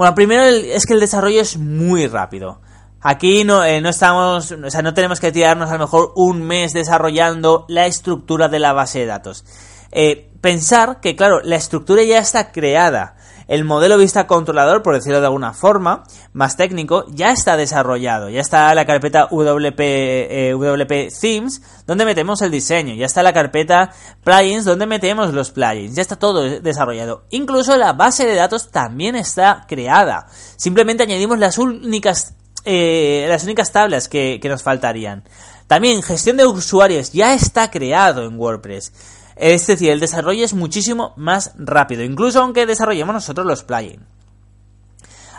Bueno, 0.01 0.15
primero 0.15 0.41
es 0.45 0.87
que 0.87 0.95
el 0.95 0.99
desarrollo 0.99 1.41
es 1.41 1.57
muy 1.57 2.07
rápido. 2.07 2.59
Aquí 3.01 3.43
no, 3.43 3.63
eh, 3.63 3.81
no 3.81 3.89
estamos, 3.89 4.51
o 4.51 4.71
sea, 4.71 4.81
no 4.81 4.95
tenemos 4.95 5.19
que 5.19 5.31
tirarnos 5.31 5.69
a 5.69 5.73
lo 5.73 5.81
mejor 5.81 6.11
un 6.15 6.41
mes 6.41 6.73
desarrollando 6.73 7.65
la 7.67 7.85
estructura 7.85 8.49
de 8.49 8.57
la 8.57 8.73
base 8.73 8.97
de 8.97 9.05
datos. 9.05 9.45
Eh, 9.91 10.31
pensar 10.41 11.01
que, 11.01 11.15
claro, 11.15 11.41
la 11.43 11.55
estructura 11.55 12.01
ya 12.01 12.17
está 12.17 12.51
creada. 12.51 13.15
El 13.51 13.65
modelo 13.65 13.97
vista 13.97 14.27
controlador, 14.27 14.81
por 14.81 14.93
decirlo 14.95 15.19
de 15.19 15.25
alguna 15.25 15.51
forma, 15.51 16.05
más 16.31 16.55
técnico, 16.55 17.03
ya 17.09 17.31
está 17.31 17.57
desarrollado. 17.57 18.29
Ya 18.29 18.39
está 18.39 18.73
la 18.73 18.85
carpeta 18.85 19.27
WP, 19.29 19.77
eh, 19.81 20.53
WP 20.53 21.11
Themes, 21.19 21.61
donde 21.85 22.05
metemos 22.05 22.41
el 22.41 22.49
diseño. 22.49 22.95
Ya 22.95 23.05
está 23.05 23.23
la 23.23 23.33
carpeta 23.33 23.91
Plugins, 24.23 24.63
donde 24.63 24.85
metemos 24.85 25.33
los 25.33 25.51
plugins. 25.51 25.97
Ya 25.97 26.01
está 26.01 26.15
todo 26.15 26.61
desarrollado. 26.61 27.25
Incluso 27.29 27.75
la 27.75 27.91
base 27.91 28.25
de 28.25 28.35
datos 28.35 28.71
también 28.71 29.17
está 29.17 29.65
creada. 29.67 30.27
Simplemente 30.55 31.03
añadimos 31.03 31.37
las 31.37 31.57
únicas, 31.57 32.35
eh, 32.63 33.25
las 33.27 33.43
únicas 33.43 33.73
tablas 33.73 34.07
que, 34.07 34.39
que 34.41 34.47
nos 34.47 34.63
faltarían. 34.63 35.25
También 35.67 36.03
gestión 36.03 36.37
de 36.37 36.45
usuarios 36.45 37.11
ya 37.11 37.33
está 37.33 37.69
creado 37.69 38.23
en 38.23 38.39
WordPress. 38.39 38.93
Es 39.41 39.65
decir, 39.65 39.89
el 39.89 39.99
desarrollo 39.99 40.45
es 40.45 40.53
muchísimo 40.53 41.13
más 41.17 41.53
rápido, 41.57 42.03
incluso 42.03 42.39
aunque 42.39 42.67
desarrollemos 42.67 43.15
nosotros 43.15 43.47
los 43.47 43.63
plugins. 43.63 44.03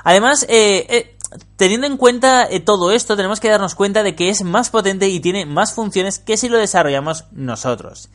Además, 0.03 0.45
eh, 0.49 0.87
eh, 0.89 1.17
teniendo 1.55 1.87
en 1.87 1.97
cuenta 1.97 2.45
eh, 2.51 2.59
todo 2.59 2.91
esto, 2.91 3.15
tenemos 3.15 3.39
que 3.39 3.49
darnos 3.49 3.77
cuenta 3.77 4.03
de 4.03 4.17
que 4.17 4.29
es 4.29 4.43
más 4.43 4.71
potente 4.71 5.09
y 5.09 5.21
tiene 5.21 5.47
más 5.47 5.73
funciones 5.73 6.19
que 6.19 6.37
si 6.37 6.49
lo 6.49 6.59
desarrollamos 6.59 7.27
nosotros. 7.31 8.09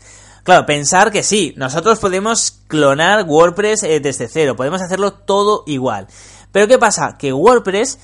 Claro, 0.43 0.65
pensar 0.65 1.09
que 1.09 1.23
sí, 1.23 1.53
nosotros 1.55 1.99
podemos 1.99 2.59
clonar 2.67 3.23
WordPress 3.25 3.83
desde 4.01 4.27
cero, 4.27 4.57
podemos 4.57 4.81
hacerlo 4.81 5.13
todo 5.13 5.63
igual. 5.67 6.07
Pero 6.51 6.67
¿qué 6.67 6.77
pasa? 6.77 7.17
Que 7.17 7.31
WordPress, 7.31 7.97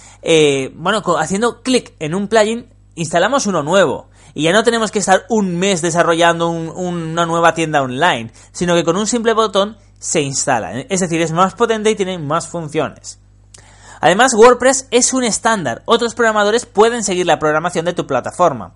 bueno, 0.73 1.03
haciendo 1.19 1.61
clic 1.61 1.91
en 1.99 2.15
un 2.15 2.29
plugin, 2.29 2.69
instalamos 2.95 3.45
uno 3.45 3.61
nuevo. 3.61 4.07
Y 4.33 4.43
ya 4.43 4.51
no 4.51 4.63
tenemos 4.63 4.91
que 4.91 4.99
estar 4.99 5.25
un 5.29 5.57
mes 5.57 5.81
desarrollando 5.81 6.49
una 6.49 7.25
nueva 7.25 7.53
tienda 7.53 7.81
online, 7.81 8.31
sino 8.51 8.75
que 8.75 8.83
con 8.83 8.97
un 8.97 9.07
simple 9.07 9.33
botón 9.33 9.77
se 9.99 10.21
instala. 10.21 10.79
Es 10.81 10.99
decir, 10.99 11.21
es 11.21 11.31
más 11.31 11.53
potente 11.53 11.91
y 11.91 11.95
tiene 11.95 12.17
más 12.17 12.47
funciones. 12.47 13.19
Además, 14.01 14.33
WordPress 14.33 14.87
es 14.91 15.13
un 15.13 15.23
estándar. 15.23 15.81
Otros 15.85 16.13
programadores 16.13 16.65
pueden 16.65 17.03
seguir 17.03 17.25
la 17.25 17.39
programación 17.39 17.85
de 17.85 17.93
tu 17.93 18.05
plataforma. 18.05 18.73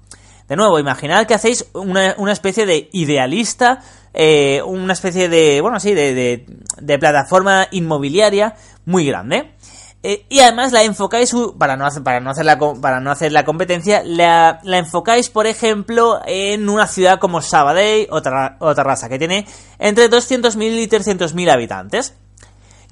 De 0.48 0.56
nuevo, 0.56 0.80
imaginad 0.80 1.26
que 1.28 1.34
hacéis 1.34 1.66
una, 1.74 2.16
especie 2.32 2.66
de 2.66 2.90
idealista, 2.94 3.82
eh, 4.14 4.62
una 4.66 4.94
especie 4.94 5.28
de, 5.28 5.60
bueno, 5.60 5.82
sí, 5.82 5.94
de, 5.94 6.46
de 6.80 7.00
plataforma 7.00 7.68
inmobiliaria 7.72 8.56
muy 8.86 9.06
grande. 9.06 9.57
Eh, 10.04 10.26
y 10.30 10.40
además 10.40 10.72
la 10.72 10.84
enfocáis, 10.84 11.34
para 11.58 11.76
no, 11.76 11.86
hacer, 11.86 12.04
para 12.04 12.20
no, 12.20 12.30
hacer, 12.30 12.46
la, 12.46 12.60
para 12.60 13.00
no 13.00 13.12
hacer 13.12 13.32
la 13.32 13.44
competencia, 13.44 14.04
la, 14.06 14.60
enfocáis, 14.64 15.30
por 15.30 15.48
ejemplo, 15.48 16.20
en 16.26 16.70
una 16.70 16.88
ciudad 16.88 17.20
como 17.20 17.42
Sabadell 17.42 18.08
o, 18.12 18.22
Terrassa, 18.22 19.10
que 19.10 19.18
tiene 19.18 19.48
entre 19.80 20.10
200.000 20.10 20.84
y 20.84 20.88
300.000 20.88 21.52
habitantes. 21.52 22.14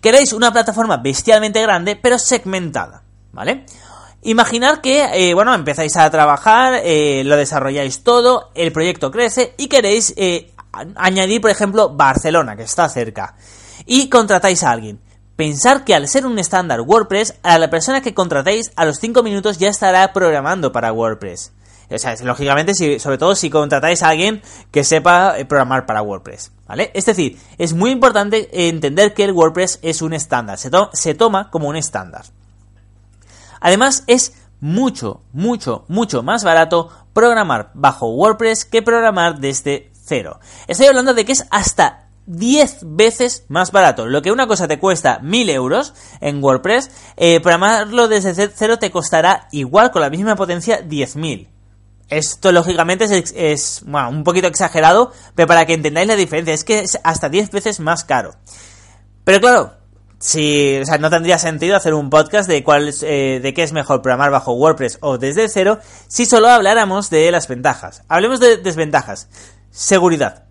Queréis 0.02 0.34
una 0.34 0.52
plataforma 0.52 0.98
bestialmente 0.98 1.62
grande, 1.62 1.96
pero 1.96 2.18
segmentada, 2.18 3.04
¿vale? 3.32 3.66
Imaginad 4.24 4.80
que, 4.80 5.06
eh, 5.30 5.34
bueno, 5.36 5.54
empezáis 5.54 5.96
a 5.98 6.10
trabajar, 6.10 6.82
eh, 6.84 7.24
lo 7.24 7.38
desarrolláis 7.38 8.04
todo, 8.04 8.52
el 8.56 8.72
proyecto 8.72 9.12
crece 9.12 9.54
y 9.58 9.68
queréis 9.68 10.14
añadir, 10.96 11.40
por 11.40 11.52
ejemplo, 11.52 11.90
Barcelona, 11.90 12.56
que 12.56 12.64
está 12.64 12.90
cerca. 12.90 13.36
Y 13.86 14.10
contratáis 14.10 14.64
a 14.64 14.72
alguien. 14.72 15.05
Pensar 15.36 15.84
que 15.84 15.94
al 15.94 16.08
ser 16.08 16.26
un 16.26 16.40
estándar 16.40 16.82
WordPress, 16.82 17.36
a 17.44 17.60
la 17.60 17.70
persona 17.70 18.02
que 18.02 18.14
contratéis 18.14 18.72
a 18.76 18.86
los 18.86 19.00
5 19.00 19.22
minutos 19.22 19.58
ya 19.58 19.68
estará 19.68 20.14
programando 20.14 20.72
para 20.72 20.94
WordPress. 20.94 21.52
O 21.90 21.98
sea, 21.98 22.16
lógicamente, 22.24 22.74
si, 22.74 23.00
sobre 23.00 23.18
todo 23.18 23.36
si 23.36 23.50
contratáis 23.50 24.02
a 24.02 24.10
alguien 24.10 24.42
que 24.72 24.84
sepa 24.84 25.38
eh, 25.38 25.46
programar 25.46 25.86
para 25.86 26.02
WordPress. 26.02 26.52
¿Vale? 26.68 26.90
Es 26.94 27.06
decir, 27.06 27.38
es 27.58 27.74
muy 27.74 27.92
importante 27.92 28.70
entender 28.70 29.14
que 29.14 29.24
el 29.24 29.34
WordPress 29.34 29.80
es 29.82 30.02
un 30.02 30.14
estándar. 30.14 30.58
Se, 30.58 30.72
se 30.94 31.14
toma 31.14 31.52
como 31.52 31.68
un 31.68 31.76
estándar. 31.76 32.26
Además, 33.60 34.04
es 34.08 34.34
mucho, 34.62 35.22
mucho, 35.32 35.86
mucho 35.88 36.24
más 36.24 36.44
barato 36.44 36.90
programar 37.14 37.72
bajo 37.74 38.08
WordPress 38.08 38.66
que 38.66 38.82
programar 38.82 39.40
desde 39.40 39.92
cero. 39.94 40.40
Estoy 40.68 40.88
hablando 40.88 41.14
de 41.14 41.26
que 41.26 41.34
es 41.34 41.46
hasta 41.52 42.05
10 42.28 42.80
veces 42.84 43.46
más 43.48 43.72
barato. 43.72 44.06
Lo 44.08 44.22
que 44.22 44.32
una 44.32 44.48
cosa 44.48 44.68
te 44.68 44.80
cuesta 44.80 45.20
1000 45.22 45.50
euros 45.50 45.94
en 46.22 46.44
WordPress, 46.44 46.90
eh, 47.18 47.40
programarlo 47.40 48.08
desde 48.08 48.50
cero 48.50 48.78
te 48.80 48.92
costará 48.92 49.48
igual 49.52 49.92
con 49.92 50.02
la 50.02 50.10
misma 50.10 50.36
potencia 50.36 50.82
10.000. 50.88 51.50
Esto 52.10 52.52
lógicamente 52.52 53.06
es, 53.36 53.84
un 53.84 54.24
poquito 54.24 54.48
exagerado, 54.48 55.12
pero 55.34 55.48
para 55.48 55.66
que 55.66 55.74
entendáis 55.74 56.08
la 56.08 56.16
diferencia, 56.16 56.54
es 56.54 56.64
que 56.64 56.80
es 56.80 57.00
hasta 57.04 57.30
10 57.30 57.50
veces 57.52 57.80
más 57.80 58.04
caro. 58.04 58.36
Pero 59.24 59.40
claro, 59.40 59.74
si, 60.20 60.78
o 60.78 60.86
sea, 60.86 61.00
no 61.00 61.10
tendría 61.10 61.40
sentido 61.40 61.76
hacer 61.76 61.96
un 61.96 62.12
podcast 62.12 62.48
de 62.48 62.64
cuál 62.64 62.94
eh, 63.02 63.40
de 63.42 63.54
qué 63.54 63.64
es 63.64 63.74
mejor 63.74 64.02
programar 64.02 64.32
bajo 64.32 64.54
WordPress 64.54 65.00
o 65.02 65.18
desde 65.18 65.50
cero 65.50 65.80
si 66.08 66.26
solo 66.26 66.48
habláramos 66.50 67.10
de 67.10 67.32
las 67.32 67.48
ventajas. 67.48 68.04
Hablemos 68.08 68.40
de 68.40 68.58
desventajas. 68.58 69.28
Seguridad. 69.72 70.46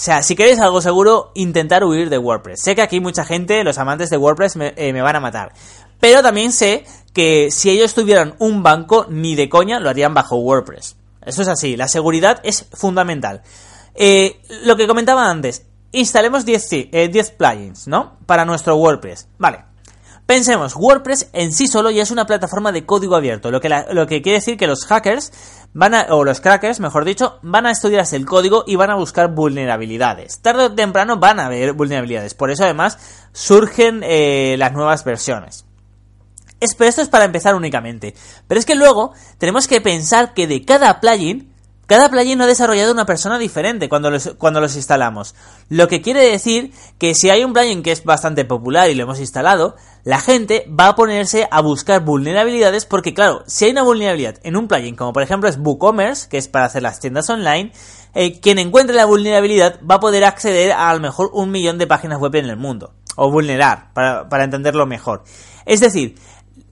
O 0.00 0.02
sea, 0.02 0.22
si 0.22 0.34
queréis 0.34 0.58
algo 0.60 0.80
seguro, 0.80 1.30
intentar 1.34 1.84
huir 1.84 2.08
de 2.08 2.16
WordPress. 2.16 2.62
Sé 2.62 2.74
que 2.74 2.80
aquí 2.80 3.00
mucha 3.00 3.26
gente, 3.26 3.62
los 3.64 3.76
amantes 3.76 4.08
de 4.08 4.16
WordPress, 4.16 4.56
me, 4.56 4.72
eh, 4.74 4.98
van 4.98 5.16
a 5.16 5.20
matar. 5.20 5.52
Pero 6.00 6.22
también 6.22 6.52
sé 6.52 6.86
que 7.12 7.50
si 7.50 7.68
ellos 7.68 7.92
tuvieran 7.92 8.34
un 8.38 8.62
banco, 8.62 9.04
ni 9.10 9.34
de 9.34 9.50
coña 9.50 9.78
lo 9.78 9.90
harían 9.90 10.14
bajo 10.14 10.36
WordPress. 10.36 10.96
Eso 11.26 11.42
es 11.42 11.48
así, 11.48 11.76
la 11.76 11.86
seguridad 11.86 12.40
es 12.44 12.64
fundamental. 12.72 13.42
Eh, 13.94 14.40
lo 14.64 14.74
que 14.78 14.86
comentaba 14.86 15.28
antes, 15.28 15.66
instalemos 15.92 16.46
10, 16.46 16.70
10 16.70 16.88
eh, 16.92 17.34
plugins, 17.36 17.86
¿no? 17.86 18.16
Para 18.24 18.46
nuestro 18.46 18.76
WordPress. 18.76 19.28
Vale. 19.36 19.69
Pensemos, 20.30 20.76
WordPress 20.76 21.28
en 21.32 21.52
sí 21.52 21.66
solo 21.66 21.90
ya 21.90 22.04
es 22.04 22.12
una 22.12 22.24
plataforma 22.24 22.70
de 22.70 22.86
código 22.86 23.16
abierto, 23.16 23.50
lo 23.50 23.60
que, 23.60 23.68
lo 23.90 24.06
que 24.06 24.22
quiere 24.22 24.38
decir 24.38 24.56
que 24.56 24.68
los 24.68 24.86
hackers 24.86 25.32
van 25.72 25.92
a, 25.92 26.06
o 26.10 26.22
los 26.22 26.40
crackers, 26.40 26.78
mejor 26.78 27.04
dicho, 27.04 27.40
van 27.42 27.66
a 27.66 27.72
estudiarse 27.72 28.14
el 28.14 28.26
código 28.26 28.62
y 28.64 28.76
van 28.76 28.90
a 28.90 28.94
buscar 28.94 29.34
vulnerabilidades. 29.34 30.38
Tarde 30.40 30.66
o 30.66 30.72
temprano 30.72 31.16
van 31.16 31.40
a 31.40 31.46
haber 31.46 31.72
vulnerabilidades, 31.72 32.34
por 32.34 32.52
eso 32.52 32.62
además 32.62 32.96
surgen 33.32 34.02
eh, 34.04 34.54
las 34.56 34.72
nuevas 34.72 35.02
versiones. 35.02 35.64
Es, 36.60 36.76
pero 36.76 36.88
esto 36.88 37.02
es 37.02 37.08
para 37.08 37.24
empezar 37.24 37.56
únicamente. 37.56 38.14
Pero 38.46 38.60
es 38.60 38.66
que 38.66 38.76
luego 38.76 39.12
tenemos 39.38 39.66
que 39.66 39.80
pensar 39.80 40.32
que 40.32 40.46
de 40.46 40.64
cada 40.64 41.00
plugin 41.00 41.49
cada 41.90 42.08
plugin 42.08 42.38
lo 42.38 42.44
ha 42.44 42.46
desarrollado 42.46 42.92
una 42.92 43.04
persona 43.04 43.36
diferente 43.36 43.88
cuando 43.88 44.12
los, 44.12 44.34
cuando 44.38 44.60
los 44.60 44.76
instalamos. 44.76 45.34
Lo 45.68 45.88
que 45.88 46.00
quiere 46.00 46.20
decir 46.20 46.72
que 46.98 47.16
si 47.16 47.30
hay 47.30 47.42
un 47.42 47.52
plugin 47.52 47.82
que 47.82 47.90
es 47.90 48.04
bastante 48.04 48.44
popular 48.44 48.88
y 48.88 48.94
lo 48.94 49.02
hemos 49.02 49.18
instalado, 49.18 49.74
la 50.04 50.20
gente 50.20 50.70
va 50.70 50.86
a 50.86 50.94
ponerse 50.94 51.48
a 51.50 51.60
buscar 51.60 52.04
vulnerabilidades 52.04 52.86
porque 52.86 53.12
claro, 53.12 53.42
si 53.48 53.64
hay 53.64 53.72
una 53.72 53.82
vulnerabilidad 53.82 54.36
en 54.44 54.56
un 54.56 54.68
plugin 54.68 54.94
como 54.94 55.12
por 55.12 55.24
ejemplo 55.24 55.48
es 55.48 55.58
WooCommerce, 55.58 56.28
que 56.28 56.38
es 56.38 56.46
para 56.46 56.66
hacer 56.66 56.82
las 56.82 57.00
tiendas 57.00 57.28
online, 57.28 57.72
eh, 58.14 58.38
quien 58.38 58.60
encuentre 58.60 58.94
la 58.94 59.06
vulnerabilidad 59.06 59.80
va 59.82 59.96
a 59.96 60.00
poder 60.00 60.22
acceder 60.22 60.70
a, 60.70 60.90
a 60.90 60.94
lo 60.94 61.00
mejor 61.00 61.30
un 61.32 61.50
millón 61.50 61.78
de 61.78 61.88
páginas 61.88 62.20
web 62.20 62.36
en 62.36 62.50
el 62.50 62.56
mundo. 62.56 62.94
O 63.16 63.32
vulnerar, 63.32 63.92
para, 63.94 64.28
para 64.28 64.44
entenderlo 64.44 64.86
mejor. 64.86 65.24
Es 65.66 65.80
decir, 65.80 66.14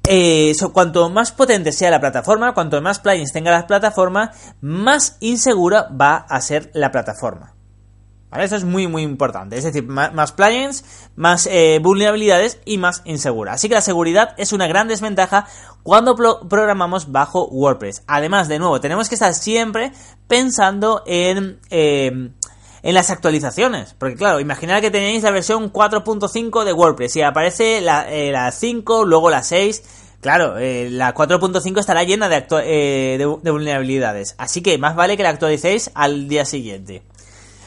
eh, 0.09 0.53
cuanto 0.73 1.11
más 1.11 1.33
potente 1.33 1.71
sea 1.71 1.91
la 1.91 2.01
plataforma, 2.01 2.55
cuanto 2.55 2.81
más 2.81 2.99
plugins 2.99 3.33
tenga 3.33 3.51
la 3.51 3.67
plataforma, 3.67 4.33
más 4.63 5.19
insegura 5.21 5.89
va 5.89 6.17
a 6.17 6.41
ser 6.41 6.71
la 6.73 6.91
plataforma. 6.91 7.55
Eso 8.33 8.57
es 8.57 8.65
muy 8.65 8.87
muy 8.87 9.03
importante. 9.03 9.57
Es 9.57 9.65
decir, 9.65 9.87
más, 9.87 10.33
plugins, 10.33 10.85
más 11.17 11.47
eh, 11.47 11.79
vulnerabilidades 11.83 12.59
y 12.65 12.79
más 12.79 13.03
insegura. 13.05 13.53
Así 13.53 13.69
que 13.69 13.75
la 13.75 13.81
seguridad 13.81 14.35
es 14.37 14.53
una 14.53 14.67
gran 14.67 14.89
desventaja 14.89 15.47
cuando 15.83 16.15
programamos 16.15 17.13
bajo 17.13 17.47
WordPress. 17.49 18.03
Además, 18.07 18.49
de 18.49 18.59
nuevo, 18.59 18.81
tenemos 18.81 19.09
que 19.09 19.15
estar 19.15 19.35
siempre 19.35 19.93
pensando 20.27 21.03
en... 21.07 21.61
Eh, 21.71 22.31
en 22.83 22.95
las 22.95 23.11
actualizaciones. 23.11 23.95
Porque 23.99 24.17
claro, 24.17 24.41
imaginad 24.41 24.81
que 24.81 24.91
tenéis 24.91 25.23
la 25.23 25.31
versión 25.31 25.73
4.5 25.73 26.65
de 26.65 26.73
WordPress 26.73 27.17
y 27.17 27.23
aparece 27.23 27.81
la, 27.81 28.11
eh, 28.11 28.31
la 28.33 28.51
5, 28.51 29.05
luego 29.05 29.31
la 29.31 29.43
6. 29.43 29.83
Claro, 30.21 30.59
eh, 30.59 30.89
la 30.91 31.15
4.5 31.15 31.79
estará 31.79 32.03
llena 32.03 32.29
de, 32.29 32.45
eh, 32.65 33.19
de, 33.19 33.51
vulnerabilidades. 33.51 34.35
Así 34.39 34.63
que 34.63 34.77
más 34.77 34.97
vale 34.97 35.17
que 35.17 35.23
la 35.23 35.29
actualicéis 35.29 35.93
al 35.95 36.29
día 36.29 36.45
siguiente. 36.45 37.03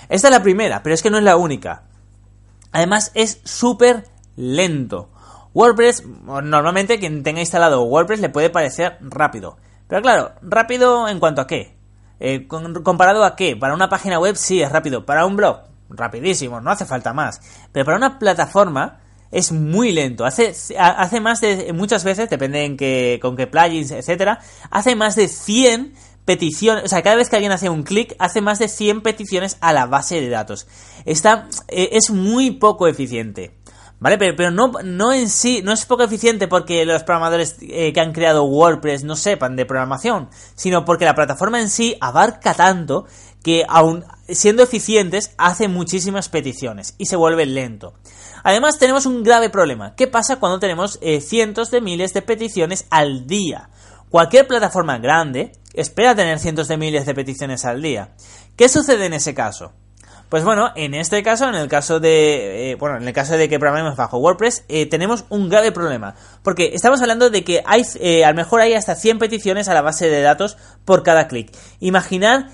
Esta 0.10 0.28
es 0.28 0.34
la 0.34 0.44
primera, 0.44 0.84
pero 0.84 0.94
es 0.94 1.02
que 1.02 1.10
no 1.10 1.18
es 1.18 1.24
la 1.24 1.38
única. 1.38 1.84
Además 2.74 3.12
es 3.14 3.40
súper 3.46 4.06
lento. 4.36 5.10
WordPress, 5.54 6.06
normalmente 6.06 7.00
quien 7.00 7.24
tenga 7.24 7.40
instalado 7.40 7.84
WordPress 7.84 8.20
le 8.20 8.30
puede 8.30 8.50
parecer 8.50 8.98
rápido. 9.02 9.58
Pero 9.88 10.02
claro, 10.02 10.32
rápido 10.42 11.08
en 11.08 11.20
cuanto 11.20 11.42
a 11.42 11.48
qué. 11.48 11.76
Eh, 12.20 12.48
¿Comparado 12.48 13.24
a 13.24 13.36
qué? 13.36 13.56
Para 13.56 13.74
una 13.74 13.90
página 13.90 14.20
web 14.20 14.36
sí 14.36 14.62
es 14.62 14.72
rápido. 14.72 15.06
Para 15.06 15.26
un 15.26 15.36
blog, 15.36 15.62
rapidísimo, 15.90 16.62
no 16.62 16.72
hace 16.72 16.86
falta 16.86 17.14
más. 17.14 17.42
Pero 17.72 17.86
para 17.86 17.98
una 17.98 18.20
plataforma 18.20 19.01
es 19.32 19.52
muy 19.52 19.92
lento. 19.92 20.26
Hace, 20.26 20.54
hace 20.78 21.20
más 21.20 21.42
de, 21.42 21.72
muchas 21.74 22.04
veces, 22.04 22.30
depende 22.30 22.66
en 22.66 22.78
qué, 22.78 23.20
con 23.22 23.36
qué 23.36 23.48
plugins, 23.48 23.92
etcétera, 23.92 24.40
hace 24.70 24.96
más 24.96 25.16
de 25.16 25.28
100 25.28 25.94
peticiones, 26.26 26.84
o 26.86 26.88
sea, 26.88 27.02
cada 27.02 27.16
vez 27.16 27.30
que 27.30 27.36
alguien 27.36 27.52
hace 27.52 27.70
un 27.70 27.84
clic, 27.84 28.16
hace 28.20 28.42
más 28.42 28.60
de 28.60 28.68
100 28.68 29.02
peticiones 29.02 29.58
a 29.62 29.74
la 29.74 29.86
base 29.86 30.22
de 30.22 30.30
datos. 30.30 30.68
Está, 31.06 31.48
eh, 31.68 31.90
es 31.94 32.12
muy 32.12 32.52
poco 32.52 32.88
eficiente. 32.88 33.58
¿Vale? 34.00 34.18
Pero, 34.18 34.36
pero 34.36 34.50
no, 34.50 34.72
no 34.84 35.14
en 35.14 35.30
sí, 35.30 35.62
no 35.64 35.72
es 35.72 35.86
poco 35.86 36.02
eficiente 36.02 36.48
porque 36.48 36.86
los 36.86 37.04
programadores 37.04 37.58
eh, 37.62 37.94
que 37.94 38.00
han 38.00 38.14
creado 38.14 38.46
WordPress 38.46 39.04
no 39.04 39.16
sepan 39.16 39.56
de 39.56 39.68
programación, 39.68 40.28
sino 40.56 40.86
porque 40.86 41.06
la 41.06 41.14
plataforma 41.14 41.62
en 41.62 41.70
sí 41.70 41.96
abarca 42.02 42.56
tanto 42.56 43.06
que 43.44 43.64
aun 43.68 44.04
siendo 44.28 44.64
eficientes 44.64 45.36
hace 45.38 45.68
muchísimas 45.68 46.30
peticiones 46.30 46.96
y 46.98 47.06
se 47.06 47.16
vuelve 47.16 47.46
lento. 47.46 47.94
Además 48.44 48.80
tenemos 48.80 49.06
un 49.06 49.24
grave 49.24 49.50
problema. 49.50 49.96
¿Qué 49.96 50.08
pasa 50.08 50.38
cuando 50.38 50.60
tenemos 50.60 51.00
eh, 51.02 51.22
cientos 51.22 51.72
de 51.72 51.82
miles 51.82 52.14
de 52.14 52.22
peticiones 52.22 52.86
al 52.90 53.28
día? 53.28 53.70
Cualquier 54.10 54.48
plataforma 54.48 54.98
grande 54.98 55.54
espera 55.74 56.16
tener 56.16 56.40
cientos 56.40 56.68
de 56.68 56.78
miles 56.78 57.06
de 57.06 57.16
peticiones 57.16 57.66
al 57.66 57.82
día. 57.82 58.10
¿Qué 58.56 58.68
sucede 58.68 59.06
en 59.06 59.14
ese 59.14 59.34
caso? 59.34 59.74
Pues 60.32 60.46
bueno, 60.46 60.72
en 60.78 60.94
este 60.94 61.22
caso, 61.24 61.50
en 61.50 61.56
el 61.56 61.68
caso 61.68 62.00
de, 62.00 62.72
eh, 62.72 62.76
bueno, 62.76 62.96
en 62.96 63.06
el 63.06 63.14
caso 63.14 63.36
de 63.36 63.50
que 63.50 63.60
programemos 63.60 63.98
bajo 63.98 64.18
WordPress, 64.18 64.64
eh, 64.70 64.86
tenemos 64.86 65.26
un 65.28 65.50
grave 65.50 65.74
problema, 65.74 66.16
porque 66.42 66.72
estamos 66.74 67.02
hablando 67.02 67.30
de 67.30 67.44
que 67.44 67.62
hay, 67.66 67.84
eh, 68.00 68.24
a 68.24 68.30
lo 68.30 68.36
mejor 68.36 68.62
hay 68.62 68.74
hasta 68.74 68.96
100 68.96 69.20
peticiones 69.20 69.68
a 69.68 69.74
la 69.74 69.82
base 69.82 70.10
de 70.10 70.22
datos 70.22 70.56
por 70.86 71.04
cada 71.04 71.28
clic. 71.28 71.52
Imaginar 71.82 72.48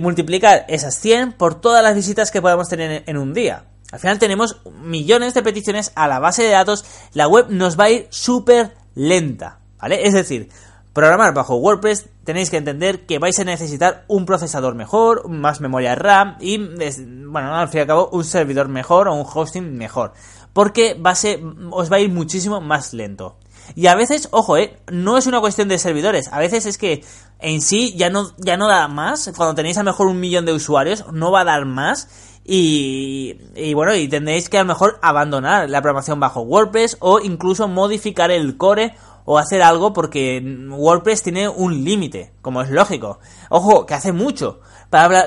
multiplicar 0.00 0.66
esas 0.68 0.96
100 1.00 1.32
por 1.32 1.60
todas 1.60 1.82
las 1.82 1.94
visitas 1.94 2.30
que 2.30 2.42
podamos 2.42 2.68
tener 2.68 3.04
en 3.06 3.16
un 3.16 3.32
día. 3.32 3.64
Al 3.90 4.00
final 4.00 4.18
tenemos 4.18 4.60
millones 4.82 5.32
de 5.34 5.42
peticiones 5.42 5.92
a 5.94 6.08
la 6.08 6.18
base 6.18 6.42
de 6.42 6.50
datos, 6.50 6.84
la 7.14 7.26
web 7.26 7.46
nos 7.48 7.78
va 7.78 7.84
a 7.84 7.90
ir 7.90 8.06
súper 8.10 8.74
lenta, 8.94 9.60
¿vale? 9.80 10.06
Es 10.06 10.12
decir, 10.12 10.50
programar 10.92 11.32
bajo 11.32 11.56
WordPress 11.56 12.06
tenéis 12.24 12.50
que 12.50 12.58
entender 12.58 13.06
que 13.06 13.18
vais 13.18 13.38
a 13.38 13.44
necesitar 13.44 14.04
un 14.08 14.26
procesador 14.26 14.74
mejor, 14.74 15.28
más 15.28 15.62
memoria 15.62 15.94
RAM 15.94 16.36
y, 16.40 16.58
bueno, 16.58 17.54
al 17.54 17.68
fin 17.68 17.78
y 17.78 17.80
al 17.80 17.86
cabo, 17.86 18.10
un 18.12 18.24
servidor 18.24 18.68
mejor 18.68 19.08
o 19.08 19.14
un 19.14 19.24
hosting 19.26 19.78
mejor. 19.78 20.12
Porque 20.52 20.94
va 20.94 21.10
a 21.10 21.14
ser, 21.14 21.40
os 21.70 21.90
va 21.90 21.96
a 21.96 22.00
ir 22.00 22.10
muchísimo 22.10 22.60
más 22.60 22.92
lento. 22.92 23.36
Y 23.74 23.86
a 23.86 23.94
veces, 23.94 24.28
ojo, 24.32 24.56
eh, 24.56 24.78
no 24.90 25.18
es 25.18 25.26
una 25.26 25.40
cuestión 25.40 25.68
de 25.68 25.78
servidores. 25.78 26.28
A 26.32 26.38
veces 26.38 26.66
es 26.66 26.78
que 26.78 27.04
en 27.38 27.60
sí 27.60 27.94
ya 27.96 28.10
no, 28.10 28.32
ya 28.38 28.56
no 28.56 28.66
da 28.66 28.88
más. 28.88 29.30
Cuando 29.36 29.54
tenéis 29.54 29.78
a 29.78 29.82
lo 29.82 29.90
mejor 29.90 30.08
un 30.08 30.20
millón 30.20 30.46
de 30.46 30.52
usuarios, 30.52 31.04
no 31.12 31.30
va 31.30 31.42
a 31.42 31.44
dar 31.44 31.64
más. 31.64 32.08
Y, 32.50 33.74
bueno, 33.74 33.94
y 33.94 34.08
tendréis 34.08 34.48
que 34.48 34.56
a 34.56 34.62
lo 34.62 34.68
mejor 34.68 34.98
abandonar 35.02 35.68
la 35.68 35.82
programación 35.82 36.18
bajo 36.18 36.40
WordPress 36.40 36.96
o 37.00 37.20
incluso 37.20 37.68
modificar 37.68 38.30
el 38.30 38.56
core 38.56 38.94
o 39.26 39.36
hacer 39.36 39.60
algo 39.60 39.92
porque 39.92 40.42
WordPress 40.70 41.24
tiene 41.24 41.46
un 41.46 41.84
límite, 41.84 42.32
como 42.40 42.62
es 42.62 42.70
lógico. 42.70 43.18
Ojo, 43.50 43.84
que 43.84 43.92
hace 43.92 44.12
mucho. 44.12 44.60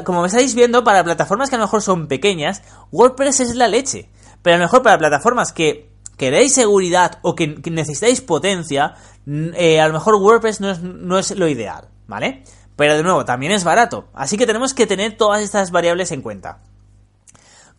Como 0.03 0.21
me 0.21 0.27
estáis 0.29 0.55
viendo, 0.55 0.83
para 0.83 1.03
plataformas 1.03 1.51
que 1.51 1.57
a 1.57 1.59
lo 1.59 1.65
mejor 1.65 1.83
son 1.83 2.07
pequeñas, 2.07 2.63
WordPress 2.91 3.41
es 3.41 3.55
la 3.55 3.67
leche. 3.67 4.09
Pero 4.41 4.55
a 4.55 4.57
lo 4.57 4.65
mejor 4.65 4.81
para 4.81 4.97
plataformas 4.97 5.53
que 5.53 5.91
queréis 6.17 6.55
seguridad 6.55 7.19
o 7.21 7.35
que, 7.35 7.61
necesitáis 7.69 8.21
potencia, 8.21 8.95
eh, 9.27 9.79
a 9.79 9.85
lo 9.85 9.93
mejor 9.93 10.15
WordPress 10.15 10.59
no 10.59 10.71
es, 10.71 10.81
no 10.81 11.19
es 11.19 11.37
lo 11.37 11.47
ideal, 11.47 11.87
¿vale? 12.07 12.43
Pero 12.75 12.95
de 12.95 13.03
nuevo, 13.03 13.25
también 13.25 13.51
es 13.51 13.63
barato. 13.63 14.07
Así 14.15 14.37
que 14.37 14.47
tenemos 14.47 14.73
que 14.73 14.87
tener 14.87 15.17
todas 15.17 15.43
estas 15.43 15.69
variables 15.69 16.11
en 16.11 16.23
cuenta. 16.23 16.61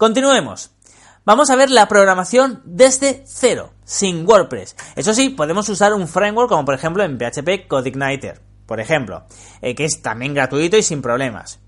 Continuemos. 0.02 0.72
Vamos 1.24 1.48
a 1.50 1.54
ver 1.54 1.70
la 1.70 1.86
programación 1.86 2.60
desde 2.64 3.22
cero, 3.24 3.70
sin 3.84 4.26
WordPress. 4.26 4.74
Eso 4.96 5.14
sí, 5.14 5.28
podemos 5.28 5.68
usar 5.68 5.94
un 5.94 6.08
framework 6.08 6.48
como 6.48 6.64
por 6.64 6.74
ejemplo 6.74 7.04
en 7.04 7.16
PHP 7.16 7.68
CodeIgniter, 7.68 8.40
por 8.66 8.80
ejemplo, 8.80 9.22
eh, 9.60 9.76
que 9.76 9.84
es 9.84 10.02
también 10.02 10.34
gratuito 10.34 10.76
y 10.76 10.82
sin 10.82 11.02
problemas. 11.02 11.60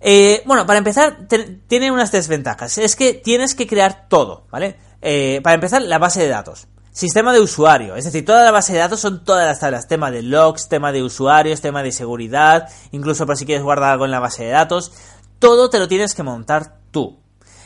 Eh, 0.00 0.44
bueno, 0.46 0.64
para 0.64 0.78
empezar, 0.78 1.26
tiene 1.66 1.90
unas 1.90 2.12
desventajas. 2.12 2.78
Es 2.78 2.94
que 2.94 3.14
tienes 3.14 3.56
que 3.56 3.66
crear 3.66 4.06
todo, 4.08 4.46
¿vale? 4.52 4.78
Eh, 5.02 5.40
para 5.42 5.54
empezar, 5.54 5.82
la 5.82 5.98
base 5.98 6.20
de 6.20 6.28
datos. 6.28 6.68
Sistema 6.92 7.32
de 7.32 7.40
usuario, 7.40 7.96
es 7.96 8.04
decir, 8.04 8.24
toda 8.24 8.44
la 8.44 8.52
base 8.52 8.74
de 8.74 8.78
datos 8.78 9.00
son 9.00 9.24
todas 9.24 9.44
las 9.44 9.58
tablas, 9.58 9.88
tema 9.88 10.12
de 10.12 10.22
logs, 10.22 10.68
tema 10.68 10.92
de 10.92 11.02
usuarios, 11.02 11.60
tema 11.60 11.82
de 11.82 11.90
seguridad, 11.90 12.68
incluso 12.92 13.26
por 13.26 13.36
si 13.36 13.44
quieres 13.44 13.64
guardar 13.64 13.90
algo 13.90 14.04
en 14.04 14.12
la 14.12 14.20
base 14.20 14.44
de 14.44 14.50
datos, 14.50 14.92
todo 15.40 15.68
te 15.68 15.80
lo 15.80 15.88
tienes 15.88 16.14
que 16.14 16.22
montar 16.22 16.76
tú. 16.92 17.18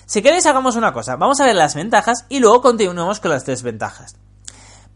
Si 0.07 0.21
queréis 0.21 0.47
hagamos 0.47 0.77
una 0.77 0.93
cosa, 0.93 1.17
vamos 1.17 1.41
a 1.41 1.47
ver 1.47 1.57
las 1.57 1.75
ventajas 1.75 2.27
y 2.29 2.41
luego 2.41 2.61
continuamos 2.61 3.21
con 3.21 3.31
las 3.31 3.47
desventajas. 3.47 4.17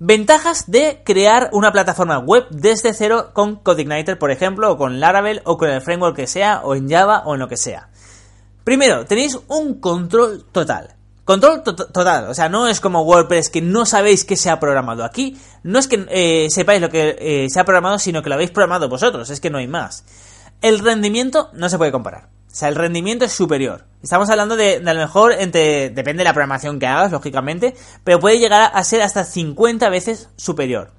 Ventajas 0.00 0.70
de 0.70 1.02
crear 1.04 1.48
una 1.52 1.72
plataforma 1.72 2.18
web 2.18 2.46
desde 2.50 2.92
cero 2.92 3.30
con 3.32 3.56
CodeIgniter, 3.56 4.18
por 4.18 4.30
ejemplo, 4.30 4.70
o 4.70 4.76
con 4.76 5.00
Laravel, 5.00 5.42
o 5.44 5.56
con 5.56 5.70
el 5.70 5.80
framework 5.80 6.14
que 6.14 6.26
sea, 6.26 6.60
o 6.62 6.74
en 6.74 6.88
Java, 6.88 7.22
o 7.24 7.34
en 7.34 7.40
lo 7.40 7.48
que 7.48 7.56
sea. 7.56 7.88
Primero, 8.62 9.06
tenéis 9.06 9.38
un 9.48 9.80
control 9.80 10.44
total. 10.52 10.94
Control 11.24 11.62
total, 11.62 12.28
o 12.28 12.34
sea, 12.34 12.48
no 12.48 12.68
es 12.68 12.80
como 12.80 13.02
WordPress 13.02 13.50
que 13.50 13.60
no 13.60 13.86
sabéis 13.86 14.24
qué 14.24 14.36
se 14.36 14.50
ha 14.50 14.60
programado. 14.60 15.04
Aquí 15.04 15.38
no 15.62 15.78
es 15.78 15.88
que 15.88 16.06
eh, 16.10 16.48
sepáis 16.50 16.80
lo 16.80 16.90
que 16.90 17.16
eh, 17.18 17.46
se 17.50 17.60
ha 17.60 17.64
programado, 17.64 17.98
sino 17.98 18.22
que 18.22 18.28
lo 18.28 18.34
habéis 18.36 18.50
programado 18.50 18.88
vosotros, 18.88 19.28
es 19.30 19.40
que 19.40 19.50
no 19.50 19.58
hay 19.58 19.66
más. 19.66 20.04
El 20.62 20.78
rendimiento 20.78 21.50
no 21.54 21.68
se 21.68 21.76
puede 21.76 21.92
comparar. 21.92 22.37
O 22.50 22.54
sea, 22.54 22.68
el 22.68 22.74
rendimiento 22.74 23.24
es 23.24 23.32
superior. 23.32 23.84
Estamos 24.02 24.30
hablando 24.30 24.56
de, 24.56 24.76
a 24.76 24.94
lo 24.94 25.00
mejor 25.00 25.32
entre. 25.32 25.90
Depende 25.90 26.20
de 26.20 26.24
la 26.24 26.32
programación 26.32 26.78
que 26.78 26.86
hagas, 26.86 27.12
lógicamente. 27.12 27.74
Pero 28.04 28.20
puede 28.20 28.38
llegar 28.38 28.70
a 28.72 28.84
ser 28.84 29.02
hasta 29.02 29.24
50 29.24 29.88
veces 29.90 30.30
superior. 30.36 30.92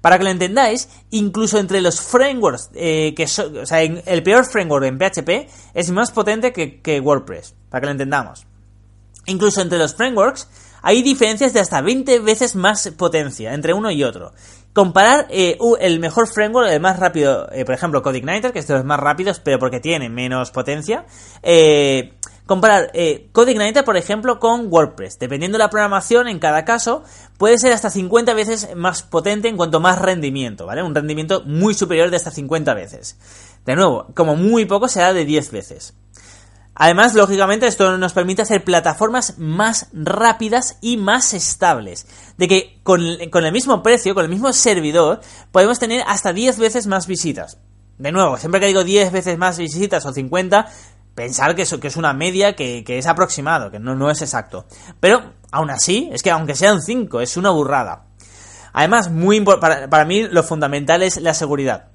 Para 0.00 0.18
que 0.18 0.24
lo 0.24 0.30
entendáis, 0.30 0.88
incluso 1.10 1.58
entre 1.58 1.80
los 1.80 2.00
frameworks 2.00 2.70
eh, 2.74 3.14
que. 3.16 3.24
O 3.24 3.66
sea, 3.66 3.82
el 3.82 4.22
peor 4.22 4.44
framework 4.44 4.84
en 4.84 4.98
PHP 4.98 5.48
es 5.74 5.90
más 5.90 6.10
potente 6.10 6.52
que, 6.52 6.80
que 6.80 7.00
WordPress. 7.00 7.54
Para 7.70 7.80
que 7.80 7.86
lo 7.86 7.92
entendamos. 7.92 8.46
Incluso 9.26 9.60
entre 9.60 9.78
los 9.78 9.94
frameworks 9.94 10.48
hay 10.82 11.02
diferencias 11.02 11.52
de 11.52 11.60
hasta 11.60 11.80
20 11.80 12.20
veces 12.20 12.54
más 12.54 12.88
potencia 12.96 13.54
entre 13.54 13.74
uno 13.74 13.90
y 13.90 14.04
otro 14.04 14.32
comparar 14.76 15.26
eh, 15.30 15.56
el 15.80 16.00
mejor 16.00 16.28
framework, 16.28 16.68
el 16.68 16.80
más 16.80 16.98
rápido, 16.98 17.50
eh, 17.50 17.64
por 17.64 17.74
ejemplo, 17.74 18.02
CodeIgniter, 18.02 18.52
que 18.52 18.58
es 18.58 18.66
de 18.66 18.74
los 18.74 18.84
más 18.84 19.00
rápidos, 19.00 19.40
pero 19.40 19.58
porque 19.58 19.80
tiene 19.80 20.10
menos 20.10 20.50
potencia. 20.50 21.06
Eh, 21.42 22.12
comparar 22.44 22.92
CodeIgniter, 23.32 23.86
por 23.86 23.96
ejemplo, 23.96 24.38
con 24.38 24.70
WordPress. 24.70 25.18
Dependiendo 25.18 25.56
de 25.56 25.64
la 25.64 25.70
programación, 25.70 26.28
en 26.28 26.38
cada 26.38 26.66
caso, 26.66 27.04
puede 27.38 27.56
ser 27.56 27.72
hasta 27.72 27.88
50 27.88 28.34
veces 28.34 28.76
más 28.76 29.02
potente 29.02 29.48
en 29.48 29.56
cuanto 29.56 29.80
más 29.80 29.98
rendimiento, 29.98 30.66
¿vale? 30.66 30.82
Un 30.82 30.94
rendimiento 30.94 31.42
muy 31.46 31.72
superior 31.72 32.10
de 32.10 32.16
hasta 32.16 32.30
50 32.30 32.74
veces. 32.74 33.16
De 33.64 33.76
nuevo, 33.76 34.08
como 34.14 34.36
muy 34.36 34.66
poco 34.66 34.88
será 34.88 35.14
de 35.14 35.24
10 35.24 35.52
veces. 35.52 35.94
Además, 36.78 37.14
lógicamente, 37.14 37.66
esto 37.66 37.96
nos 37.96 38.12
permite 38.12 38.42
hacer 38.42 38.62
plataformas 38.62 39.38
más 39.38 39.88
rápidas 39.94 40.76
y 40.82 40.98
más 40.98 41.32
estables. 41.32 42.06
De 42.36 42.48
que 42.48 42.80
con, 42.82 43.00
el 43.02 43.52
mismo 43.52 43.82
precio, 43.82 44.14
con 44.14 44.24
el 44.24 44.30
mismo 44.30 44.52
servidor, 44.52 45.20
podemos 45.52 45.78
tener 45.78 46.04
hasta 46.06 46.34
10 46.34 46.58
veces 46.58 46.86
más 46.86 47.06
visitas. 47.06 47.58
De 47.96 48.12
nuevo, 48.12 48.36
siempre 48.36 48.60
que 48.60 48.66
digo 48.66 48.84
10 48.84 49.10
veces 49.10 49.38
más 49.38 49.56
visitas 49.56 50.04
o 50.04 50.12
50, 50.12 50.66
pensar 51.14 51.54
que, 51.54 51.62
eso, 51.62 51.80
que 51.80 51.88
es 51.88 51.96
una 51.96 52.12
media 52.12 52.54
que, 52.54 52.84
es 52.86 53.06
aproximado, 53.06 53.70
que 53.70 53.78
no, 53.78 53.94
no 53.94 54.10
es 54.10 54.20
exacto. 54.20 54.66
Pero, 55.00 55.32
aún 55.50 55.70
así, 55.70 56.10
es 56.12 56.22
que 56.22 56.30
aunque 56.30 56.54
sean 56.54 56.82
5, 56.82 57.22
es 57.22 57.38
una 57.38 57.48
burrada. 57.48 58.04
Además, 58.74 59.10
muy 59.10 59.40
para, 59.40 59.88
para 59.88 60.04
mí 60.04 60.24
lo 60.24 60.42
fundamental 60.42 61.02
es 61.02 61.22
la 61.22 61.32
seguridad. 61.32 61.88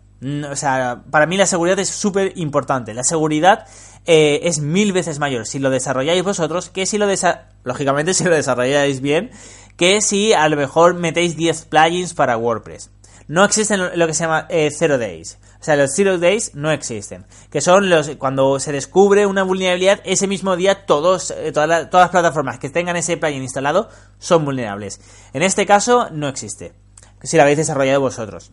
O 0.52 0.56
sea, 0.56 1.04
para 1.10 1.26
mí 1.26 1.36
la 1.36 1.48
seguridad 1.48 1.80
es 1.80 1.90
súper 1.90 2.34
importante. 2.36 2.94
La 2.94 3.04
seguridad 3.04 3.66
eh, 4.06 4.42
es 4.44 4.60
mil 4.60 4.94
veces 4.94 5.20
mayor 5.20 5.46
si 5.46 5.60
lo 5.60 5.70
desarrolláis 5.70 6.24
vosotros 6.24 6.70
que 6.70 6.86
si 6.86 6.98
lo 6.98 7.08
desarrolláis, 7.08 7.52
lógicamente 7.64 8.14
si 8.16 8.24
lo 8.24 8.36
desarrolláis 8.36 9.02
bien, 9.02 9.32
que 9.78 10.02
si 10.02 10.34
a 10.34 10.48
lo 10.50 10.58
mejor 10.58 10.96
metéis 10.96 11.36
10 11.36 11.66
plugins 11.66 12.14
para 12.14 12.38
WordPress. 12.38 12.90
no 13.28 13.44
existen 13.44 13.98
lo 13.98 14.08
que 14.08 14.14
se 14.14 14.24
llama 14.24 14.48
eh, 14.50 14.70
Zero 14.72 14.98
Days. 14.98 15.38
O 15.60 15.64
sea, 15.64 15.76
los 15.76 15.92
Zero 15.96 16.18
Days 16.18 16.56
no 16.56 16.72
existen. 16.72 17.26
Que 17.52 17.62
son 17.62 17.90
los 17.90 18.10
cuando 18.18 18.60
se 18.60 18.72
descubre 18.72 19.28
una 19.28 19.44
vulnerabilidad, 19.44 20.02
ese 20.04 20.28
mismo 20.28 20.56
día 20.56 20.86
todos, 20.88 21.32
eh, 21.32 21.52
todas, 21.52 21.90
todas 21.90 22.06
las 22.06 22.12
plataformas 22.12 22.58
que 22.58 22.70
tengan 22.70 22.96
ese 22.96 23.18
plugin 23.18 23.44
instalado 23.44 23.90
son 24.18 24.44
vulnerables. 24.44 25.00
En 25.34 25.44
este 25.44 25.66
caso 25.66 26.10
no 26.12 26.28
existe. 26.28 26.74
Si 27.22 27.38
lo 27.38 27.44
habéis 27.44 27.58
desarrollado 27.58 28.02
vosotros. 28.02 28.52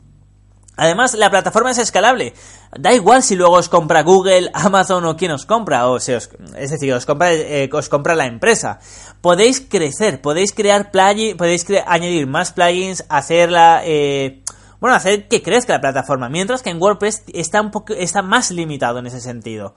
Además, 0.78 1.14
la 1.14 1.28
plataforma 1.28 1.72
es 1.72 1.78
escalable. 1.78 2.34
Da 2.78 2.94
igual 2.94 3.24
si 3.24 3.34
luego 3.34 3.56
os 3.56 3.68
compra 3.68 4.04
Google, 4.04 4.48
Amazon 4.54 5.04
o 5.06 5.16
quien 5.16 5.32
os 5.32 5.44
compra, 5.44 5.88
o 5.88 5.98
si 5.98 6.12
os, 6.12 6.30
es 6.56 6.70
decir, 6.70 6.92
os 6.94 7.04
compra, 7.04 7.34
eh, 7.34 7.68
os 7.72 7.88
compra 7.88 8.14
la 8.14 8.26
empresa. 8.26 8.78
Podéis 9.20 9.60
crecer, 9.60 10.22
podéis 10.22 10.52
crear 10.52 10.92
plugins, 10.92 11.34
podéis 11.34 11.66
añadir 11.84 12.28
más 12.28 12.52
plugins, 12.52 13.04
hacerla, 13.08 13.82
eh, 13.84 14.44
bueno, 14.78 14.94
hacer 14.94 15.26
que 15.26 15.42
crezca 15.42 15.72
la 15.72 15.80
plataforma, 15.80 16.28
mientras 16.28 16.62
que 16.62 16.70
en 16.70 16.80
WordPress 16.80 17.24
está 17.34 17.60
un 17.60 17.72
poco, 17.72 17.94
está 17.94 18.22
más 18.22 18.52
limitado 18.52 19.00
en 19.00 19.08
ese 19.08 19.20
sentido. 19.20 19.74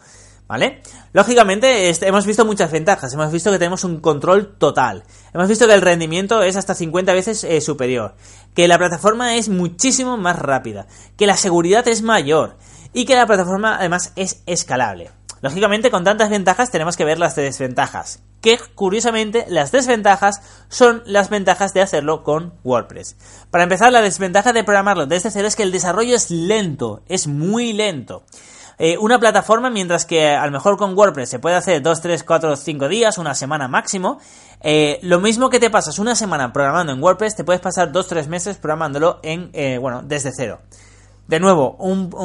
¿Vale? 0.52 0.82
Lógicamente 1.14 1.90
este, 1.90 2.10
hemos 2.10 2.26
visto 2.26 2.44
muchas 2.44 2.70
ventajas, 2.74 3.14
hemos 3.14 3.32
visto 3.32 3.52
que 3.52 3.58
tenemos 3.58 3.86
un 3.86 4.02
control 4.02 4.58
total, 4.58 5.06
hemos 5.34 5.48
visto 5.48 5.66
que 5.66 5.74
el 5.74 5.82
rendimiento 5.82 6.44
es 6.44 6.58
hasta 6.58 6.76
50 6.76 7.14
veces 7.14 7.46
eh, 7.46 7.62
superior, 7.62 8.16
que 8.54 8.68
la 8.68 8.78
plataforma 8.78 9.38
es 9.38 9.48
muchísimo 9.48 10.18
más 10.18 10.38
rápida, 10.38 10.88
que 11.16 11.26
la 11.26 11.38
seguridad 11.38 11.88
es 11.88 12.02
mayor 12.02 12.58
y 12.92 13.06
que 13.06 13.16
la 13.16 13.28
plataforma 13.28 13.78
además 13.78 14.12
es 14.18 14.44
escalable. 14.46 15.12
Lógicamente 15.42 15.90
con 15.90 16.04
tantas 16.04 16.30
ventajas 16.30 16.70
tenemos 16.70 16.98
que 16.98 17.06
ver 17.06 17.18
las 17.18 17.38
desventajas, 17.38 18.22
que 18.42 18.60
curiosamente 18.76 19.46
las 19.48 19.72
desventajas 19.72 20.42
son 20.68 21.02
las 21.06 21.30
ventajas 21.30 21.74
de 21.74 21.82
hacerlo 21.82 22.24
con 22.24 22.56
WordPress. 22.66 23.16
Para 23.52 23.64
empezar, 23.64 23.94
la 23.94 24.02
desventaja 24.02 24.52
de 24.52 24.66
programarlo 24.66 25.06
desde 25.06 25.32
cero 25.32 25.48
es 25.48 25.56
que 25.56 25.64
el 25.64 25.72
desarrollo 25.72 26.14
es 26.14 26.30
lento, 26.30 27.04
es 27.08 27.28
muy 27.28 27.72
lento. 27.72 28.26
Eh, 28.84 28.98
una 28.98 29.20
plataforma, 29.20 29.70
mientras 29.70 30.06
que 30.08 30.30
a 30.30 30.44
lo 30.44 30.52
mejor 30.52 30.76
con 30.76 30.98
WordPress 30.98 31.30
se 31.30 31.38
puede 31.38 31.56
hacer 31.56 31.84
2, 31.84 32.02
3, 32.02 32.24
4, 32.24 32.56
5 32.56 32.88
días, 32.88 33.20
una 33.20 33.36
semana 33.36 33.68
máximo, 33.68 34.18
eh, 34.60 34.98
lo 35.04 35.22
mismo 35.22 35.52
que 35.52 35.60
te 35.60 35.70
pasas 35.70 36.00
una 36.00 36.16
semana 36.16 36.52
programando 36.52 36.92
en 36.92 37.00
WordPress, 37.00 37.36
te 37.36 37.44
puedes 37.44 37.62
pasar 37.62 37.92
2-3 37.92 38.26
meses 38.26 38.58
programándolo 38.58 39.20
en, 39.22 39.52
eh, 39.54 39.78
bueno, 39.78 40.02
desde 40.04 40.32
cero. 40.36 40.62
De 41.28 41.40
nuevo, 41.40 41.78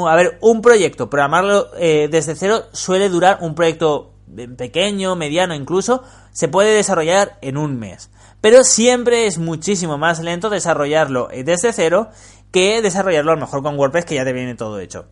a 0.09 0.17
ver, 0.17 0.39
un 0.41 0.63
proyecto, 0.63 1.11
programarlo 1.11 1.65
desde 1.75 2.35
cero 2.35 2.63
suele 2.73 3.11
durar 3.11 3.37
un 3.43 3.55
proyecto 3.55 4.15
pequeño, 4.57 5.15
mediano 5.15 5.55
incluso, 5.55 6.05
se 6.33 6.49
puede 6.49 6.75
desarrollar 6.75 7.37
en 7.43 7.59
un 7.59 7.79
mes. 7.79 8.09
Pero 8.41 8.65
siempre 8.65 9.27
es 9.27 9.37
muchísimo 9.37 9.99
más 9.99 10.21
lento 10.21 10.49
desarrollarlo 10.49 11.29
desde 11.29 11.75
cero 11.75 12.09
que 12.51 12.81
desarrollarlo 12.81 13.33
a 13.33 13.35
lo 13.35 13.43
mejor 13.43 13.63
con 13.63 13.79
WordPress 13.79 14.07
que 14.07 14.15
ya 14.15 14.25
te 14.25 14.33
viene 14.33 14.55
todo 14.55 14.81
hecho. 14.81 15.05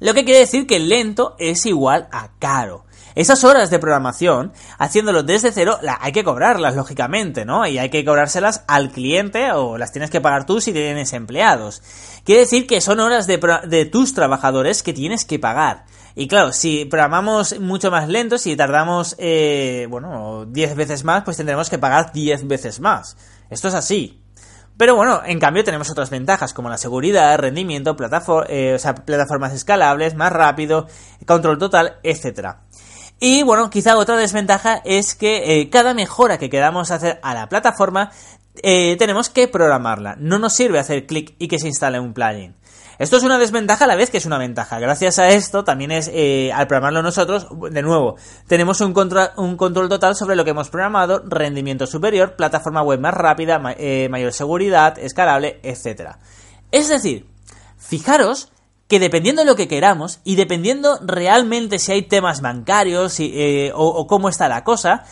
Lo 0.00 0.14
que 0.14 0.24
quiere 0.24 0.40
decir 0.40 0.66
que 0.66 0.78
lento 0.78 1.36
es 1.38 1.66
igual 1.66 2.08
a 2.12 2.30
caro. 2.38 2.84
Esas 3.14 3.44
horas 3.44 3.70
de 3.70 3.78
programación, 3.78 4.52
haciéndolo 4.76 5.22
desde 5.22 5.52
cero, 5.52 5.78
hay 6.00 6.10
que 6.10 6.24
cobrarlas, 6.24 6.74
lógicamente, 6.74 7.44
¿no? 7.44 7.64
Y 7.64 7.78
hay 7.78 7.88
que 7.88 8.04
cobrárselas 8.04 8.64
al 8.66 8.90
cliente 8.90 9.52
o 9.52 9.78
las 9.78 9.92
tienes 9.92 10.10
que 10.10 10.20
pagar 10.20 10.46
tú 10.46 10.60
si 10.60 10.72
tienes 10.72 11.12
empleados. 11.12 11.80
Quiere 12.24 12.40
decir 12.40 12.66
que 12.66 12.80
son 12.80 12.98
horas 12.98 13.28
de, 13.28 13.88
tus 13.90 14.14
trabajadores 14.14 14.82
que 14.82 14.92
tienes 14.92 15.24
que 15.24 15.38
pagar. 15.38 15.84
Y 16.16 16.26
claro, 16.26 16.52
si 16.52 16.86
programamos 16.86 17.60
mucho 17.60 17.90
más 17.92 18.08
lento, 18.08 18.36
si 18.36 18.56
tardamos, 18.56 19.14
eh, 19.18 19.86
bueno, 19.88 20.46
10 20.46 20.74
veces 20.74 21.04
más, 21.04 21.22
pues 21.22 21.36
tendremos 21.36 21.70
que 21.70 21.78
pagar 21.78 22.12
10 22.12 22.48
veces 22.48 22.80
más. 22.80 23.16
Esto 23.48 23.68
es 23.68 23.74
así. 23.74 24.23
Pero 24.76 24.96
bueno, 24.96 25.22
en 25.24 25.38
cambio 25.38 25.62
tenemos 25.62 25.90
otras 25.90 26.10
ventajas 26.10 26.52
como 26.52 26.68
la 26.68 26.78
seguridad, 26.78 27.38
rendimiento, 27.38 27.96
eh, 28.48 28.78
plataformas 29.04 29.52
escalables, 29.52 30.16
más 30.16 30.32
rápido, 30.32 30.88
control 31.26 31.58
total, 31.58 31.98
etc. 32.02 32.56
Y 33.20 33.44
bueno, 33.44 33.70
quizá 33.70 33.96
otra 33.96 34.16
desventaja 34.16 34.82
es 34.84 35.14
que 35.14 35.60
eh, 35.60 35.70
cada 35.70 35.94
mejora 35.94 36.38
que 36.38 36.50
queramos 36.50 36.90
hacer 36.90 37.20
a 37.22 37.34
la 37.34 37.48
plataforma 37.48 38.10
eh, 38.62 38.96
tenemos 38.98 39.30
que 39.30 39.46
programarla. 39.46 40.16
No 40.18 40.38
nos 40.38 40.52
sirve 40.52 40.80
hacer 40.80 41.06
clic 41.06 41.34
y 41.38 41.48
que 41.48 41.58
se 41.58 41.68
instale 41.68 42.00
un 42.00 42.12
plugin. 42.12 42.56
Esto 42.98 43.16
es 43.16 43.24
una 43.24 43.38
desventaja 43.38 43.84
a 43.84 43.88
la 43.88 43.96
vez 43.96 44.10
que 44.10 44.18
es 44.18 44.26
una 44.26 44.38
ventaja. 44.38 44.78
Gracias 44.78 45.18
a 45.18 45.28
esto, 45.28 45.64
también 45.64 45.90
es, 45.90 46.08
eh, 46.12 46.52
al 46.52 46.68
programarlo 46.68 47.02
nosotros, 47.02 47.48
de 47.70 47.82
nuevo, 47.82 48.16
tenemos 48.46 48.80
un, 48.80 48.94
un, 49.36 49.56
control 49.56 49.88
total 49.88 50.14
sobre 50.14 50.36
lo 50.36 50.44
que 50.44 50.50
hemos 50.50 50.70
programado, 50.70 51.22
rendimiento 51.26 51.86
superior, 51.86 52.36
plataforma 52.36 52.82
web 52.82 53.00
más 53.00 53.14
rápida, 53.14 53.60
eh, 53.78 54.08
mayor 54.10 54.32
seguridad, 54.32 54.98
escalable, 54.98 55.58
etc. 55.64 56.16
Es 56.70 56.88
decir, 56.88 57.26
fijaros 57.78 58.52
que 58.86 59.00
dependiendo 59.00 59.42
de 59.42 59.46
lo 59.46 59.56
que 59.56 59.66
queramos 59.66 60.20
y 60.22 60.36
dependiendo 60.36 60.98
realmente 61.02 61.78
si 61.78 61.90
hay 61.90 62.02
temas 62.02 62.42
bancarios 62.42 63.18
eh, 63.18 63.72
o, 63.74 63.86
o, 63.86 64.06
cómo 64.06 64.28
está 64.28 64.48
la 64.48 64.62
cosa, 64.62 65.04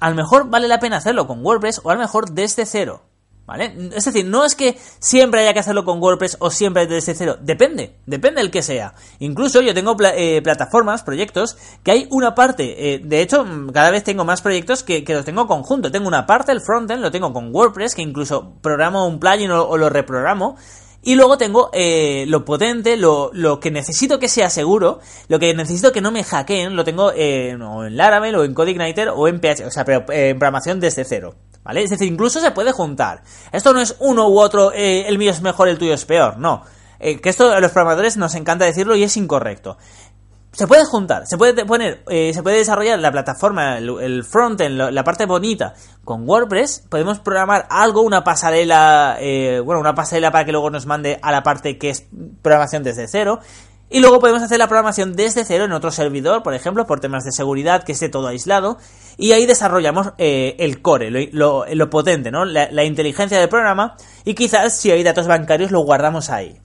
a 0.00 0.10
lo 0.10 0.16
mejor 0.16 0.50
vale 0.50 0.68
la 0.68 0.78
pena 0.78 0.98
hacerlo 0.98 1.26
con 1.26 1.44
WordPress 1.44 1.80
o 1.84 1.90
a 1.90 1.94
lo 1.94 2.00
mejor 2.00 2.32
desde 2.32 2.66
cero. 2.66 3.07
¿Vale? 3.48 3.74
Es 3.96 4.04
decir, 4.04 4.26
no 4.26 4.44
es 4.44 4.54
que 4.54 4.76
siempre 4.98 5.40
haya 5.40 5.54
que 5.54 5.60
hacerlo 5.60 5.82
con 5.82 6.02
WordPress 6.02 6.36
o 6.38 6.50
siempre 6.50 6.86
desde 6.86 7.14
cero. 7.14 7.38
Depende, 7.40 7.96
depende 8.04 8.42
del 8.42 8.50
que 8.50 8.60
sea. 8.60 8.92
Incluso 9.20 9.62
yo 9.62 9.72
tengo 9.72 9.96
eh, 10.02 10.42
plataformas, 10.42 11.02
proyectos, 11.02 11.56
que 11.82 11.92
hay 11.92 12.08
una 12.10 12.34
parte. 12.34 12.92
Eh, 12.92 13.00
de 13.02 13.22
hecho, 13.22 13.46
cada 13.72 13.90
vez 13.90 14.04
tengo 14.04 14.26
más 14.26 14.42
proyectos 14.42 14.82
que, 14.82 15.02
los 15.08 15.24
tengo 15.24 15.46
conjunto. 15.46 15.90
Tengo 15.90 16.08
una 16.08 16.26
parte, 16.26 16.52
el 16.52 16.60
frontend, 16.60 17.00
lo 17.00 17.10
tengo 17.10 17.32
con 17.32 17.50
WordPress, 17.50 17.94
que 17.94 18.02
incluso 18.02 18.52
programo 18.60 19.06
un 19.06 19.18
plugin 19.18 19.50
o, 19.50 19.78
lo 19.78 19.88
reprogramo. 19.88 20.56
Y 21.00 21.14
luego 21.14 21.38
tengo 21.38 21.70
eh, 21.72 22.26
lo 22.28 22.44
potente, 22.44 22.98
lo, 22.98 23.30
que 23.62 23.70
necesito 23.70 24.18
que 24.18 24.28
sea 24.28 24.50
seguro, 24.50 25.00
lo 25.28 25.38
que 25.38 25.54
necesito 25.54 25.90
que 25.90 26.02
no 26.02 26.12
me 26.12 26.22
hackeen, 26.22 26.76
lo 26.76 26.84
tengo 26.84 27.12
en 27.14 27.96
Laravel 27.96 28.36
o 28.36 28.44
en 28.44 28.52
CodeIgniter 28.52 29.08
o 29.08 29.26
en 29.26 29.40
PHP, 29.40 29.66
o 29.68 29.70
sea, 29.70 29.86
pero 29.86 30.04
en 30.10 30.38
programación 30.38 30.80
desde 30.80 31.06
cero. 31.06 31.34
¿Vale? 31.68 31.82
Es 31.82 31.90
decir, 31.90 32.10
incluso 32.10 32.40
se 32.40 32.50
puede 32.50 32.72
juntar. 32.72 33.22
Esto 33.52 33.74
no 33.74 33.82
es 33.82 33.94
uno 33.98 34.26
u 34.26 34.40
otro, 34.40 34.72
eh, 34.72 35.06
el 35.06 35.18
mío 35.18 35.30
es 35.30 35.42
mejor, 35.42 35.68
el 35.68 35.76
tuyo 35.76 35.92
es 35.92 36.06
peor, 36.06 36.38
no. 36.38 36.62
Eh, 36.98 37.20
que 37.20 37.28
esto 37.28 37.52
a 37.52 37.60
los 37.60 37.72
programadores 37.72 38.16
nos 38.16 38.34
encanta 38.36 38.64
decirlo 38.64 38.96
y 38.96 39.02
es 39.02 39.18
incorrecto. 39.18 39.76
Se 40.50 40.66
puede 40.66 40.86
juntar, 40.86 41.26
se 41.26 41.36
puede 41.36 41.66
poner, 41.66 42.02
eh, 42.08 42.32
se 42.32 42.42
puede 42.42 42.56
desarrollar 42.56 42.98
la 42.98 43.12
plataforma, 43.12 43.76
el, 43.76 44.24
frontend, 44.24 44.78
la 44.78 45.04
parte 45.04 45.26
bonita 45.26 45.74
con 46.04 46.26
WordPress. 46.26 46.86
Podemos 46.88 47.18
programar 47.18 47.66
algo, 47.68 48.00
una 48.00 48.24
pasarela, 48.24 49.18
bueno, 49.62 49.78
una 49.78 49.94
pasarela 49.94 50.30
para 50.30 50.46
que 50.46 50.52
luego 50.52 50.70
nos 50.70 50.86
mande 50.86 51.18
a 51.20 51.30
la 51.30 51.42
parte 51.42 51.76
que 51.76 51.90
es 51.90 52.06
programación 52.40 52.82
desde 52.82 53.06
cero. 53.08 53.40
Y 53.90 54.00
luego 54.00 54.20
podemos 54.20 54.42
hacer 54.42 54.58
la 54.58 54.68
programación 54.68 55.14
desde 55.14 55.46
cero 55.46 55.64
en 55.64 55.72
otro 55.72 55.90
servidor, 55.90 56.42
por 56.42 56.52
ejemplo, 56.52 56.86
por 56.86 57.00
temas 57.00 57.24
de 57.24 57.32
seguridad, 57.32 57.84
que 57.84 57.92
esté 57.92 58.10
todo 58.10 58.28
aislado. 58.28 58.76
Y 59.20 59.32
ahí 59.32 59.46
desarrollamos 59.46 60.12
eh, 60.16 60.54
el 60.60 60.80
core, 60.80 61.10
lo, 61.32 61.90
potente, 61.90 62.30
¿no? 62.30 62.44
La, 62.44 62.84
inteligencia 62.84 63.40
del 63.40 63.48
programa. 63.48 63.96
Y 64.24 64.34
quizás 64.34 64.76
si 64.76 64.92
hay 64.92 65.02
datos 65.02 65.26
bancarios 65.26 65.72
lo 65.72 65.80
guardamos 65.80 66.30
ahí. 66.30 66.60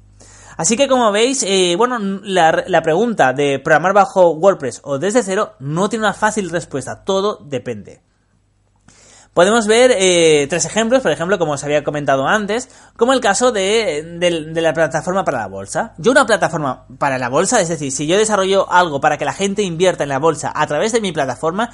Así 0.56 0.78
que 0.78 0.88
como 0.88 1.12
veis, 1.12 1.42
eh, 1.42 1.74
bueno, 1.76 1.98
la, 2.00 2.82
pregunta 2.84 3.34
de 3.34 3.58
programar 3.58 3.94
bajo 3.94 4.34
WordPress 4.34 4.82
o 4.84 5.00
desde 5.00 5.24
cero 5.24 5.56
no 5.60 5.90
tiene 5.90 6.06
una 6.06 6.14
fácil 6.14 6.52
respuesta. 6.52 7.04
Todo 7.04 7.40
depende. 7.44 8.02
Podemos 9.34 9.66
ver 9.66 9.92
eh, 9.98 10.46
tres 10.48 10.66
ejemplos, 10.66 11.02
por 11.02 11.12
ejemplo, 11.12 11.40
como 11.40 11.54
os 11.54 11.64
había 11.64 11.84
comentado 11.84 12.28
antes, 12.28 12.70
como 12.96 13.14
el 13.14 13.20
caso 13.20 13.52
de, 13.52 14.20
la 14.54 14.74
plataforma 14.74 15.26
para 15.26 15.40
la 15.40 15.48
bolsa. 15.48 15.96
Yo 15.98 16.12
una 16.12 16.28
plataforma 16.28 16.86
para 17.00 17.18
la 17.18 17.30
bolsa, 17.30 17.60
es 17.60 17.68
decir, 17.68 17.92
si 17.92 18.06
yo 18.06 18.16
desarrollo 18.16 18.72
algo 18.72 19.02
para 19.02 19.18
que 19.18 19.26
la 19.26 19.34
gente 19.34 19.64
invierta 19.64 20.04
en 20.04 20.10
la 20.10 20.20
bolsa 20.20 20.52
a 20.54 20.68
través 20.68 20.92
de 20.92 21.02
mi 21.02 21.12
plataforma, 21.12 21.72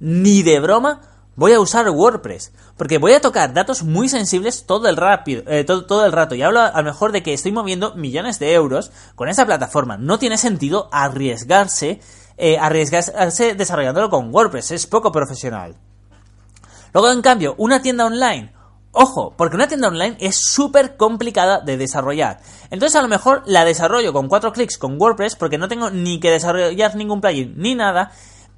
ni 0.00 0.42
de 0.42 0.58
broma 0.58 1.00
voy 1.36 1.52
a 1.52 1.60
usar 1.60 1.88
WordPress, 1.88 2.52
porque 2.76 2.98
voy 2.98 3.12
a 3.12 3.20
tocar 3.20 3.54
datos 3.54 3.82
muy 3.82 4.10
sensibles 4.10 4.66
todo 4.66 4.88
el, 4.88 4.96
rápido, 4.96 5.42
eh, 5.46 5.64
todo, 5.64 6.04
el 6.04 6.12
rato. 6.12 6.34
Y 6.34 6.42
hablo 6.42 6.60
a 6.60 6.76
lo 6.76 6.84
mejor 6.84 7.12
de 7.12 7.22
que 7.22 7.32
estoy 7.32 7.50
moviendo 7.50 7.94
millones 7.94 8.38
de 8.38 8.52
euros 8.52 8.90
con 9.14 9.28
esa 9.28 9.46
plataforma. 9.46 9.96
No 9.96 10.18
tiene 10.18 10.36
sentido 10.36 10.90
arriesgarse, 10.92 12.00
eh, 12.36 12.58
arriesgarse 12.58 13.54
desarrollándolo 13.54 14.10
con 14.10 14.34
WordPress, 14.34 14.72
es 14.72 14.86
poco 14.86 15.12
profesional. 15.12 15.76
Luego, 16.92 17.10
en 17.10 17.22
cambio, 17.22 17.54
una 17.56 17.80
tienda 17.80 18.04
online. 18.04 18.52
Ojo, 18.92 19.32
porque 19.36 19.54
una 19.54 19.68
tienda 19.68 19.86
online 19.86 20.16
es 20.18 20.36
súper 20.36 20.96
complicada 20.96 21.60
de 21.60 21.76
desarrollar. 21.76 22.40
Entonces 22.70 22.96
a 22.96 23.02
lo 23.02 23.08
mejor 23.08 23.44
la 23.46 23.64
desarrollo 23.64 24.12
con 24.12 24.28
cuatro 24.28 24.52
clics 24.52 24.78
con 24.78 25.00
WordPress 25.00 25.36
porque 25.36 25.58
no 25.58 25.68
tengo 25.68 25.90
ni 25.90 26.18
que 26.18 26.30
desarrollar 26.30 26.96
ningún 26.96 27.20
plugin 27.20 27.54
ni 27.56 27.76
nada. 27.76 28.10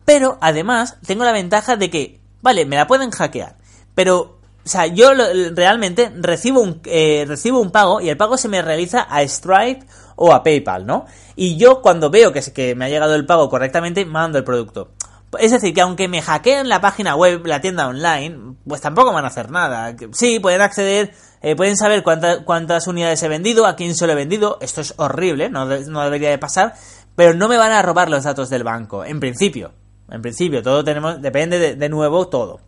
Pero 0.04 0.38
además 0.40 0.96
tengo 1.06 1.24
la 1.24 1.32
ventaja 1.32 1.76
de 1.76 1.90
que, 1.90 2.20
vale, 2.40 2.66
me 2.66 2.76
la 2.76 2.86
pueden 2.86 3.10
hackear. 3.10 3.56
Pero, 3.94 4.38
o 4.64 4.68
sea, 4.68 4.86
yo 4.86 5.12
realmente 5.54 6.12
recibo 6.16 6.60
un, 6.60 6.80
eh, 6.84 7.24
recibo 7.26 7.60
un 7.60 7.70
pago 7.70 8.00
y 8.00 8.08
el 8.08 8.16
pago 8.16 8.36
se 8.36 8.48
me 8.48 8.62
realiza 8.62 9.06
a 9.08 9.22
Stripe 9.26 9.86
o 10.16 10.32
a 10.32 10.42
PayPal, 10.42 10.86
¿no? 10.86 11.06
Y 11.36 11.56
yo 11.56 11.80
cuando 11.82 12.10
veo 12.10 12.32
que, 12.32 12.40
que 12.52 12.74
me 12.74 12.84
ha 12.84 12.88
llegado 12.88 13.14
el 13.14 13.26
pago 13.26 13.48
correctamente, 13.48 14.04
mando 14.04 14.38
el 14.38 14.44
producto. 14.44 14.90
Es 15.38 15.50
decir, 15.50 15.72
que 15.72 15.80
aunque 15.80 16.08
me 16.08 16.20
hackeen 16.20 16.68
la 16.68 16.80
página 16.80 17.16
web, 17.16 17.46
la 17.46 17.60
tienda 17.60 17.88
online, 17.88 18.56
pues 18.66 18.82
tampoco 18.82 19.12
van 19.12 19.24
a 19.24 19.28
hacer 19.28 19.50
nada. 19.50 19.96
Sí, 20.12 20.40
pueden 20.40 20.60
acceder, 20.60 21.14
eh, 21.40 21.56
pueden 21.56 21.76
saber 21.76 22.02
cuántas 22.02 22.86
unidades 22.86 23.22
he 23.22 23.28
vendido, 23.28 23.66
a 23.66 23.74
quién 23.74 23.94
se 23.94 24.06
lo 24.06 24.12
he 24.12 24.16
vendido. 24.16 24.58
Esto 24.60 24.82
es 24.82 24.92
horrible, 24.98 25.48
no, 25.48 25.64
no 25.64 26.04
debería 26.04 26.28
de 26.28 26.38
pasar. 26.38 26.74
Pero 27.16 27.34
no 27.34 27.48
me 27.48 27.56
van 27.56 27.72
a 27.72 27.80
robar 27.80 28.10
los 28.10 28.24
datos 28.24 28.50
del 28.50 28.62
banco, 28.62 29.04
en 29.04 29.20
principio. 29.20 29.72
En 30.12 30.20
principio, 30.20 30.62
todo 30.62 30.85
tenemos, 30.85 31.22
depende 31.22 31.75
de, 31.75 31.88
nuevo 31.88 32.29
todo. 32.29 32.61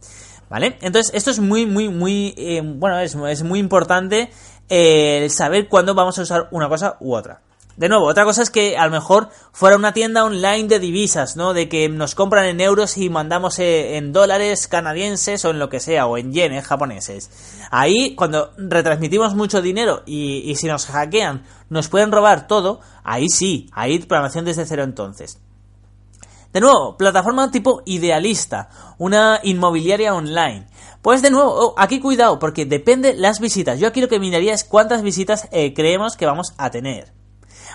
¿Vale? 0.48 0.78
Entonces, 0.80 1.12
esto 1.14 1.30
es 1.30 1.40
muy, 1.40 1.66
muy, 1.66 1.88
muy, 1.88 2.34
eh, 2.36 2.62
bueno, 2.64 2.98
es, 3.00 3.14
es, 3.14 3.42
muy 3.42 3.58
importante 3.58 4.30
eh, 4.68 5.28
saber 5.30 5.68
cuándo 5.68 5.94
vamos 5.94 6.18
a 6.18 6.22
usar 6.22 6.48
una 6.52 6.68
cosa 6.68 6.96
u 7.00 7.14
otra. 7.14 7.40
De 7.76 7.88
nuevo, 7.88 8.06
otra 8.06 8.24
cosa 8.24 8.42
es 8.42 8.50
que 8.50 8.76
a 8.78 8.84
lo 8.86 8.92
mejor 8.92 9.30
fuera 9.52 9.76
una 9.76 9.92
tienda 9.92 10.24
online 10.24 10.68
de 10.68 10.78
divisas, 10.78 11.36
¿no? 11.36 11.54
De 11.54 11.68
que 11.68 11.88
nos 11.88 12.14
compran 12.14 12.46
en 12.46 12.60
euros 12.60 12.96
y 12.96 13.10
mandamos 13.10 13.58
eh, 13.58 13.96
en 13.96 14.12
dólares 14.12 14.68
canadienses 14.68 15.44
o 15.44 15.50
en 15.50 15.58
lo 15.58 15.68
que 15.68 15.80
sea, 15.80 16.06
o 16.06 16.16
en 16.16 16.32
yenes 16.32 16.64
japoneses. 16.64 17.30
Ahí, 17.70 18.14
cuando 18.14 18.52
retransmitimos 18.56 19.34
mucho 19.34 19.60
dinero 19.60 20.02
y, 20.06 20.50
y 20.50 20.54
si 20.54 20.68
nos 20.68 20.86
hackean, 20.86 21.42
nos 21.68 21.88
pueden 21.88 22.12
robar 22.12 22.46
todo, 22.46 22.80
ahí 23.02 23.28
sí, 23.28 23.68
ahí 23.72 23.98
programación 23.98 24.44
desde 24.44 24.66
cero 24.66 24.84
entonces. 24.84 25.40
De 26.54 26.60
nuevo, 26.60 26.96
plataforma 26.96 27.50
tipo 27.50 27.82
idealista, 27.84 28.68
una 28.96 29.40
inmobiliaria 29.42 30.14
online. 30.14 30.68
Pues 31.02 31.20
de 31.20 31.32
nuevo, 31.32 31.50
oh, 31.52 31.74
aquí 31.76 31.98
cuidado, 31.98 32.38
porque 32.38 32.64
depende 32.64 33.12
las 33.12 33.40
visitas. 33.40 33.80
Yo 33.80 33.88
aquí 33.88 34.00
lo 34.00 34.06
que 34.06 34.20
miraría 34.20 34.54
es 34.54 34.62
cuántas 34.62 35.02
visitas 35.02 35.48
eh, 35.50 35.74
creemos 35.74 36.16
que 36.16 36.26
vamos 36.26 36.54
a 36.56 36.70
tener. 36.70 37.12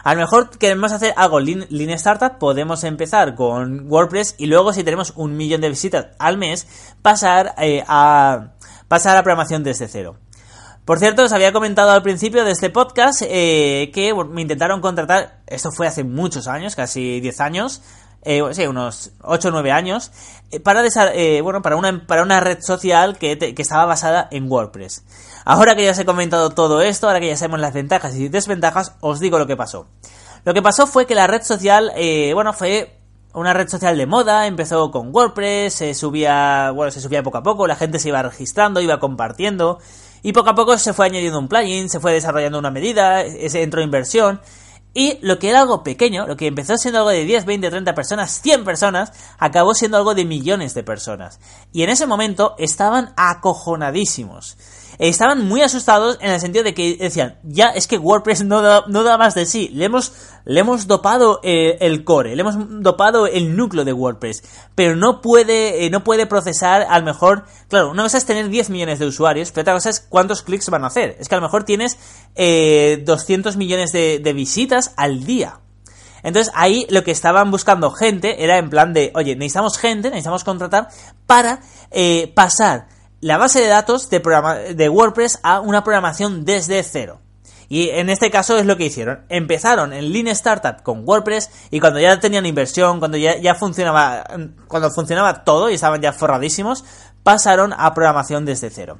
A 0.05 0.13
lo 0.13 0.21
mejor 0.21 0.57
queremos 0.57 0.93
hacer 0.93 1.13
algo 1.17 1.41
Lean, 1.41 1.67
Startup, 1.69 2.37
podemos 2.39 2.85
empezar 2.85 3.35
con 3.35 3.85
WordPress 3.91 4.35
y 4.37 4.45
luego 4.45 4.71
si 4.71 4.85
tenemos 4.85 5.11
un 5.17 5.35
millón 5.35 5.59
de 5.59 5.67
visitas 5.67 6.07
al 6.17 6.37
mes, 6.37 6.65
pasar 7.01 7.55
eh, 7.57 7.83
a 7.85 8.53
pasar 8.87 9.17
a 9.17 9.23
programación 9.23 9.61
desde 9.61 9.89
cero. 9.89 10.15
Por 10.89 10.97
cierto, 10.97 11.23
os 11.23 11.33
había 11.33 11.53
comentado 11.53 11.91
al 11.91 12.01
principio 12.01 12.43
de 12.43 12.51
este 12.51 12.71
podcast 12.71 13.21
eh, 13.23 13.91
que 13.93 14.11
me 14.15 14.41
intentaron 14.41 14.81
contratar, 14.81 15.41
esto 15.45 15.69
fue 15.71 15.85
hace 15.85 16.03
muchos 16.03 16.47
años, 16.47 16.75
casi 16.75 17.19
10 17.19 17.41
años, 17.41 17.83
eh, 18.23 18.41
sí, 18.51 18.67
unos 18.67 19.12
8 19.21 19.47
o 19.47 19.51
9 19.51 19.71
años, 19.71 20.12
eh, 20.51 20.60
para, 20.60 20.84
eh, 21.13 21.41
bueno, 21.41 21.62
para, 21.62 21.75
una, 21.75 22.05
para 22.05 22.23
una 22.23 22.39
red 22.39 22.62
social 22.62 23.17
que, 23.17 23.38
que, 23.38 23.62
estaba 23.62 23.86
basada 23.86 24.27
en 24.32 24.51
WordPress. 24.51 25.03
Ahora 25.45 25.75
que 25.75 25.86
ya 25.86 25.91
os 25.91 25.99
he 25.99 26.05
comentado 26.05 26.49
todo 26.49 26.82
esto, 26.82 27.08
ahora 27.08 27.19
que 27.19 27.27
ya 27.27 27.38
sabemos 27.38 27.60
las 27.60 27.73
ventajas 27.73 28.15
y 28.15 28.29
desventajas, 28.29 28.95
os 28.99 29.19
digo 29.19 29.39
lo 29.39 29.47
que 29.47 29.55
pasó. 29.55 29.88
Lo 30.45 30.53
que 30.53 30.62
pasó 30.62 30.88
fue 30.88 31.05
que 31.05 31.15
la 31.15 31.27
red 31.27 31.43
social, 31.43 31.91
eh, 31.95 32.32
bueno, 32.34 32.51
fue 32.53 32.97
una 33.34 33.53
red 33.53 33.69
social 33.69 33.97
de 33.97 34.05
moda, 34.05 34.47
empezó 34.47 34.89
con 34.91 35.15
WordPress, 35.15 35.73
se 35.73 35.93
subía, 35.93 36.71
bueno, 36.71 36.91
se 36.91 36.99
subía 36.99 37.23
poco 37.23 37.38
a 37.38 37.43
poco, 37.43 37.67
la 37.67 37.75
gente 37.75 37.99
se 37.99 38.10
iba 38.10 38.21
registrando, 38.23 38.82
iba 38.82 38.99
compartiendo, 38.99 39.79
y 40.23 40.34
poco 40.34 40.49
a 40.49 40.55
poco 40.55 40.77
se 40.77 40.93
fue 40.93 41.05
añadiendo 41.05 41.39
un 41.39 41.47
plugin, 41.47 41.89
se 41.89 41.99
fue 41.99 42.13
desarrollando 42.13 42.58
una 42.58 42.71
medida, 42.71 43.23
se 43.23 43.62
entró 43.62 43.82
inversión, 43.82 44.41
y 44.99 45.17
lo 45.21 45.39
que 45.39 45.49
era 45.49 45.62
algo 45.62 45.81
pequeño, 45.81 46.27
lo 46.27 46.35
que 46.35 46.45
empezó 46.45 46.77
siendo 46.77 46.97
algo 46.97 47.12
de 47.12 47.23
10, 47.23 47.45
20, 47.45 47.69
30 47.69 47.95
personas, 47.95 48.41
100 48.41 48.65
personas, 48.65 49.13
acabó 49.38 49.73
siendo 49.73 49.95
algo 49.95 50.13
de 50.13 50.25
millones 50.25 50.73
de 50.73 50.83
personas. 50.83 51.39
Y 51.71 51.83
en 51.83 51.89
ese 51.89 52.05
momento 52.05 52.53
estaban 52.57 53.13
acojonadísimos 53.15 54.57
estaban 55.07 55.47
muy 55.47 55.62
asustados 55.62 56.17
en 56.19 56.31
el 56.31 56.41
sentido 56.41 56.65
de 56.65 56.73
que 56.73 56.97
decían, 56.97 57.39
ya 57.43 57.69
es 57.69 57.88
que 57.88 57.97
WordPress 57.97 58.43
no 58.43 58.62
da, 58.62 58.83
no 58.88 59.03
da 59.03 59.17
más 59.17 59.33
de 59.33 59.45
sí, 59.45 59.69
le 59.73 59.85
hemos, 59.85 60.12
le 60.43 60.59
hemos 60.59 60.88
dopado 60.88 61.39
eh, 61.41 61.77
el 61.79 62.03
core, 62.03 62.35
le 62.35 62.41
hemos 62.41 62.55
dopado 62.81 63.25
el 63.25 63.55
núcleo 63.55 63.85
de 63.85 63.93
WordPress, 63.93 64.43
pero 64.75 64.97
no 64.97 65.21
puede, 65.21 65.85
eh, 65.85 65.89
no 65.89 66.03
puede 66.03 66.25
procesar, 66.25 66.85
a 66.89 66.99
lo 66.99 67.05
mejor, 67.05 67.45
claro, 67.69 67.91
una 67.91 68.03
cosa 68.03 68.17
es 68.17 68.25
tener 68.25 68.49
10 68.49 68.69
millones 68.71 68.99
de 68.99 69.05
usuarios, 69.05 69.51
pero 69.51 69.62
otra 69.62 69.73
cosa 69.75 69.89
es 69.89 70.01
cuántos 70.01 70.41
clics 70.41 70.69
van 70.69 70.83
a 70.83 70.88
hacer. 70.88 71.15
Es 71.17 71.29
que 71.29 71.35
a 71.35 71.38
lo 71.38 71.43
mejor 71.43 71.63
tienes 71.63 71.97
eh, 72.35 73.01
200 73.05 73.55
millones 73.55 73.93
de, 73.93 74.33
visitas 74.33 74.93
al 74.97 75.23
día. 75.23 75.62
Entonces 76.23 76.51
ahí 76.55 76.85
lo 76.89 77.03
que 77.03 77.12
estaban 77.12 77.49
buscando 77.51 77.89
gente 77.91 78.43
era 78.43 78.57
en 78.57 78.69
plan 78.69 78.93
de, 78.93 79.12
oye, 79.15 79.38
necesitamos 79.38 79.77
gente, 79.77 80.09
necesitamos 80.09 80.43
contratar 80.43 80.89
para 81.25 81.62
eh, 81.91 82.31
pasar 82.35 82.88
la 83.21 83.38
base 83.38 83.62
de 83.62 83.67
datos 83.67 84.10
de, 84.10 84.89
WordPress 84.89 85.39
a 85.43 85.60
una 85.60 85.84
programación 85.84 86.45
desde 86.45 86.82
cero. 86.84 87.19
Y 87.67 87.89
en 87.89 88.10
este 88.10 88.32
caso 88.32 88.58
es 88.58 88.65
lo 88.65 88.77
que 88.77 88.86
hicieron. 88.86 89.25
Empezaron 89.29 89.93
en 89.93 90.12
Lean 90.12 90.27
Startup 90.29 90.82
con 90.82 91.08
WordPress 91.08 91.51
y 91.69 91.79
cuando 91.79 91.99
ya 91.99 92.19
tenían 92.19 92.47
inversión, 92.47 92.99
cuando 92.99 93.17
ya, 93.17 93.38
ya 93.38 93.53
funcionaba, 93.53 94.25
cuando 94.67 94.89
funcionaba 94.89 95.43
todo 95.43 95.69
y 95.69 95.75
estaban 95.75 96.01
ya 96.01 96.12
forradísimos, 96.12 96.84
pasaron 97.21 97.73
a 97.77 97.93
programación 97.93 98.45
desde 98.45 98.71
cero. 98.71 98.99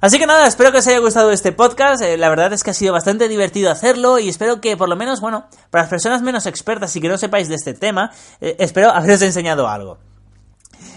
Así 0.00 0.18
que 0.18 0.26
nada, 0.26 0.46
espero 0.46 0.72
que 0.72 0.78
os 0.78 0.86
haya 0.86 0.98
gustado 0.98 1.30
este 1.30 1.52
podcast. 1.52 2.02
Eh, 2.02 2.16
la 2.16 2.30
verdad 2.30 2.52
es 2.54 2.64
que 2.64 2.70
ha 2.70 2.74
sido 2.74 2.92
bastante 2.94 3.28
divertido 3.28 3.70
hacerlo 3.70 4.18
y 4.18 4.30
espero 4.30 4.60
que 4.60 4.76
por 4.76 4.88
lo 4.88 4.96
menos, 4.96 5.20
bueno, 5.20 5.46
para 5.70 5.84
las 5.84 5.90
personas 5.90 6.22
menos 6.22 6.46
expertas 6.46 6.96
y 6.96 7.00
que 7.00 7.08
no 7.08 7.18
sepáis 7.18 7.48
de 7.48 7.54
este 7.54 7.74
tema, 7.74 8.10
eh, 8.40 8.56
espero 8.58 8.90
haberos 8.90 9.20
enseñado 9.22 9.68
algo. 9.68 9.98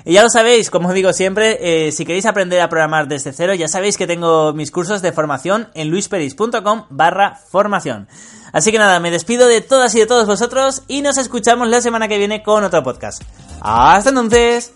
Y 0.05 0.13
ya 0.13 0.23
lo 0.23 0.29
sabéis, 0.29 0.69
como 0.69 0.93
digo 0.93 1.13
siempre, 1.13 1.87
eh, 1.87 1.91
si 1.91 2.05
queréis 2.05 2.25
aprender 2.25 2.61
a 2.61 2.69
programar 2.69 3.07
desde 3.07 3.33
cero, 3.33 3.53
ya 3.53 3.67
sabéis 3.67 3.97
que 3.97 4.07
tengo 4.07 4.53
mis 4.53 4.71
cursos 4.71 5.01
de 5.01 5.11
formación 5.11 5.69
en 5.73 5.89
luisperis.com 5.89 6.85
barra 6.89 7.39
formación. 7.49 8.07
Así 8.51 8.71
que 8.71 8.77
nada, 8.77 8.99
me 8.99 9.11
despido 9.11 9.47
de 9.47 9.61
todas 9.61 9.95
y 9.95 9.99
de 9.99 10.05
todos 10.05 10.27
vosotros 10.27 10.83
y 10.87 11.01
nos 11.01 11.17
escuchamos 11.17 11.67
la 11.69 11.81
semana 11.81 12.07
que 12.07 12.17
viene 12.17 12.43
con 12.43 12.63
otro 12.63 12.83
podcast. 12.83 13.23
Hasta 13.61 14.09
entonces. 14.09 14.71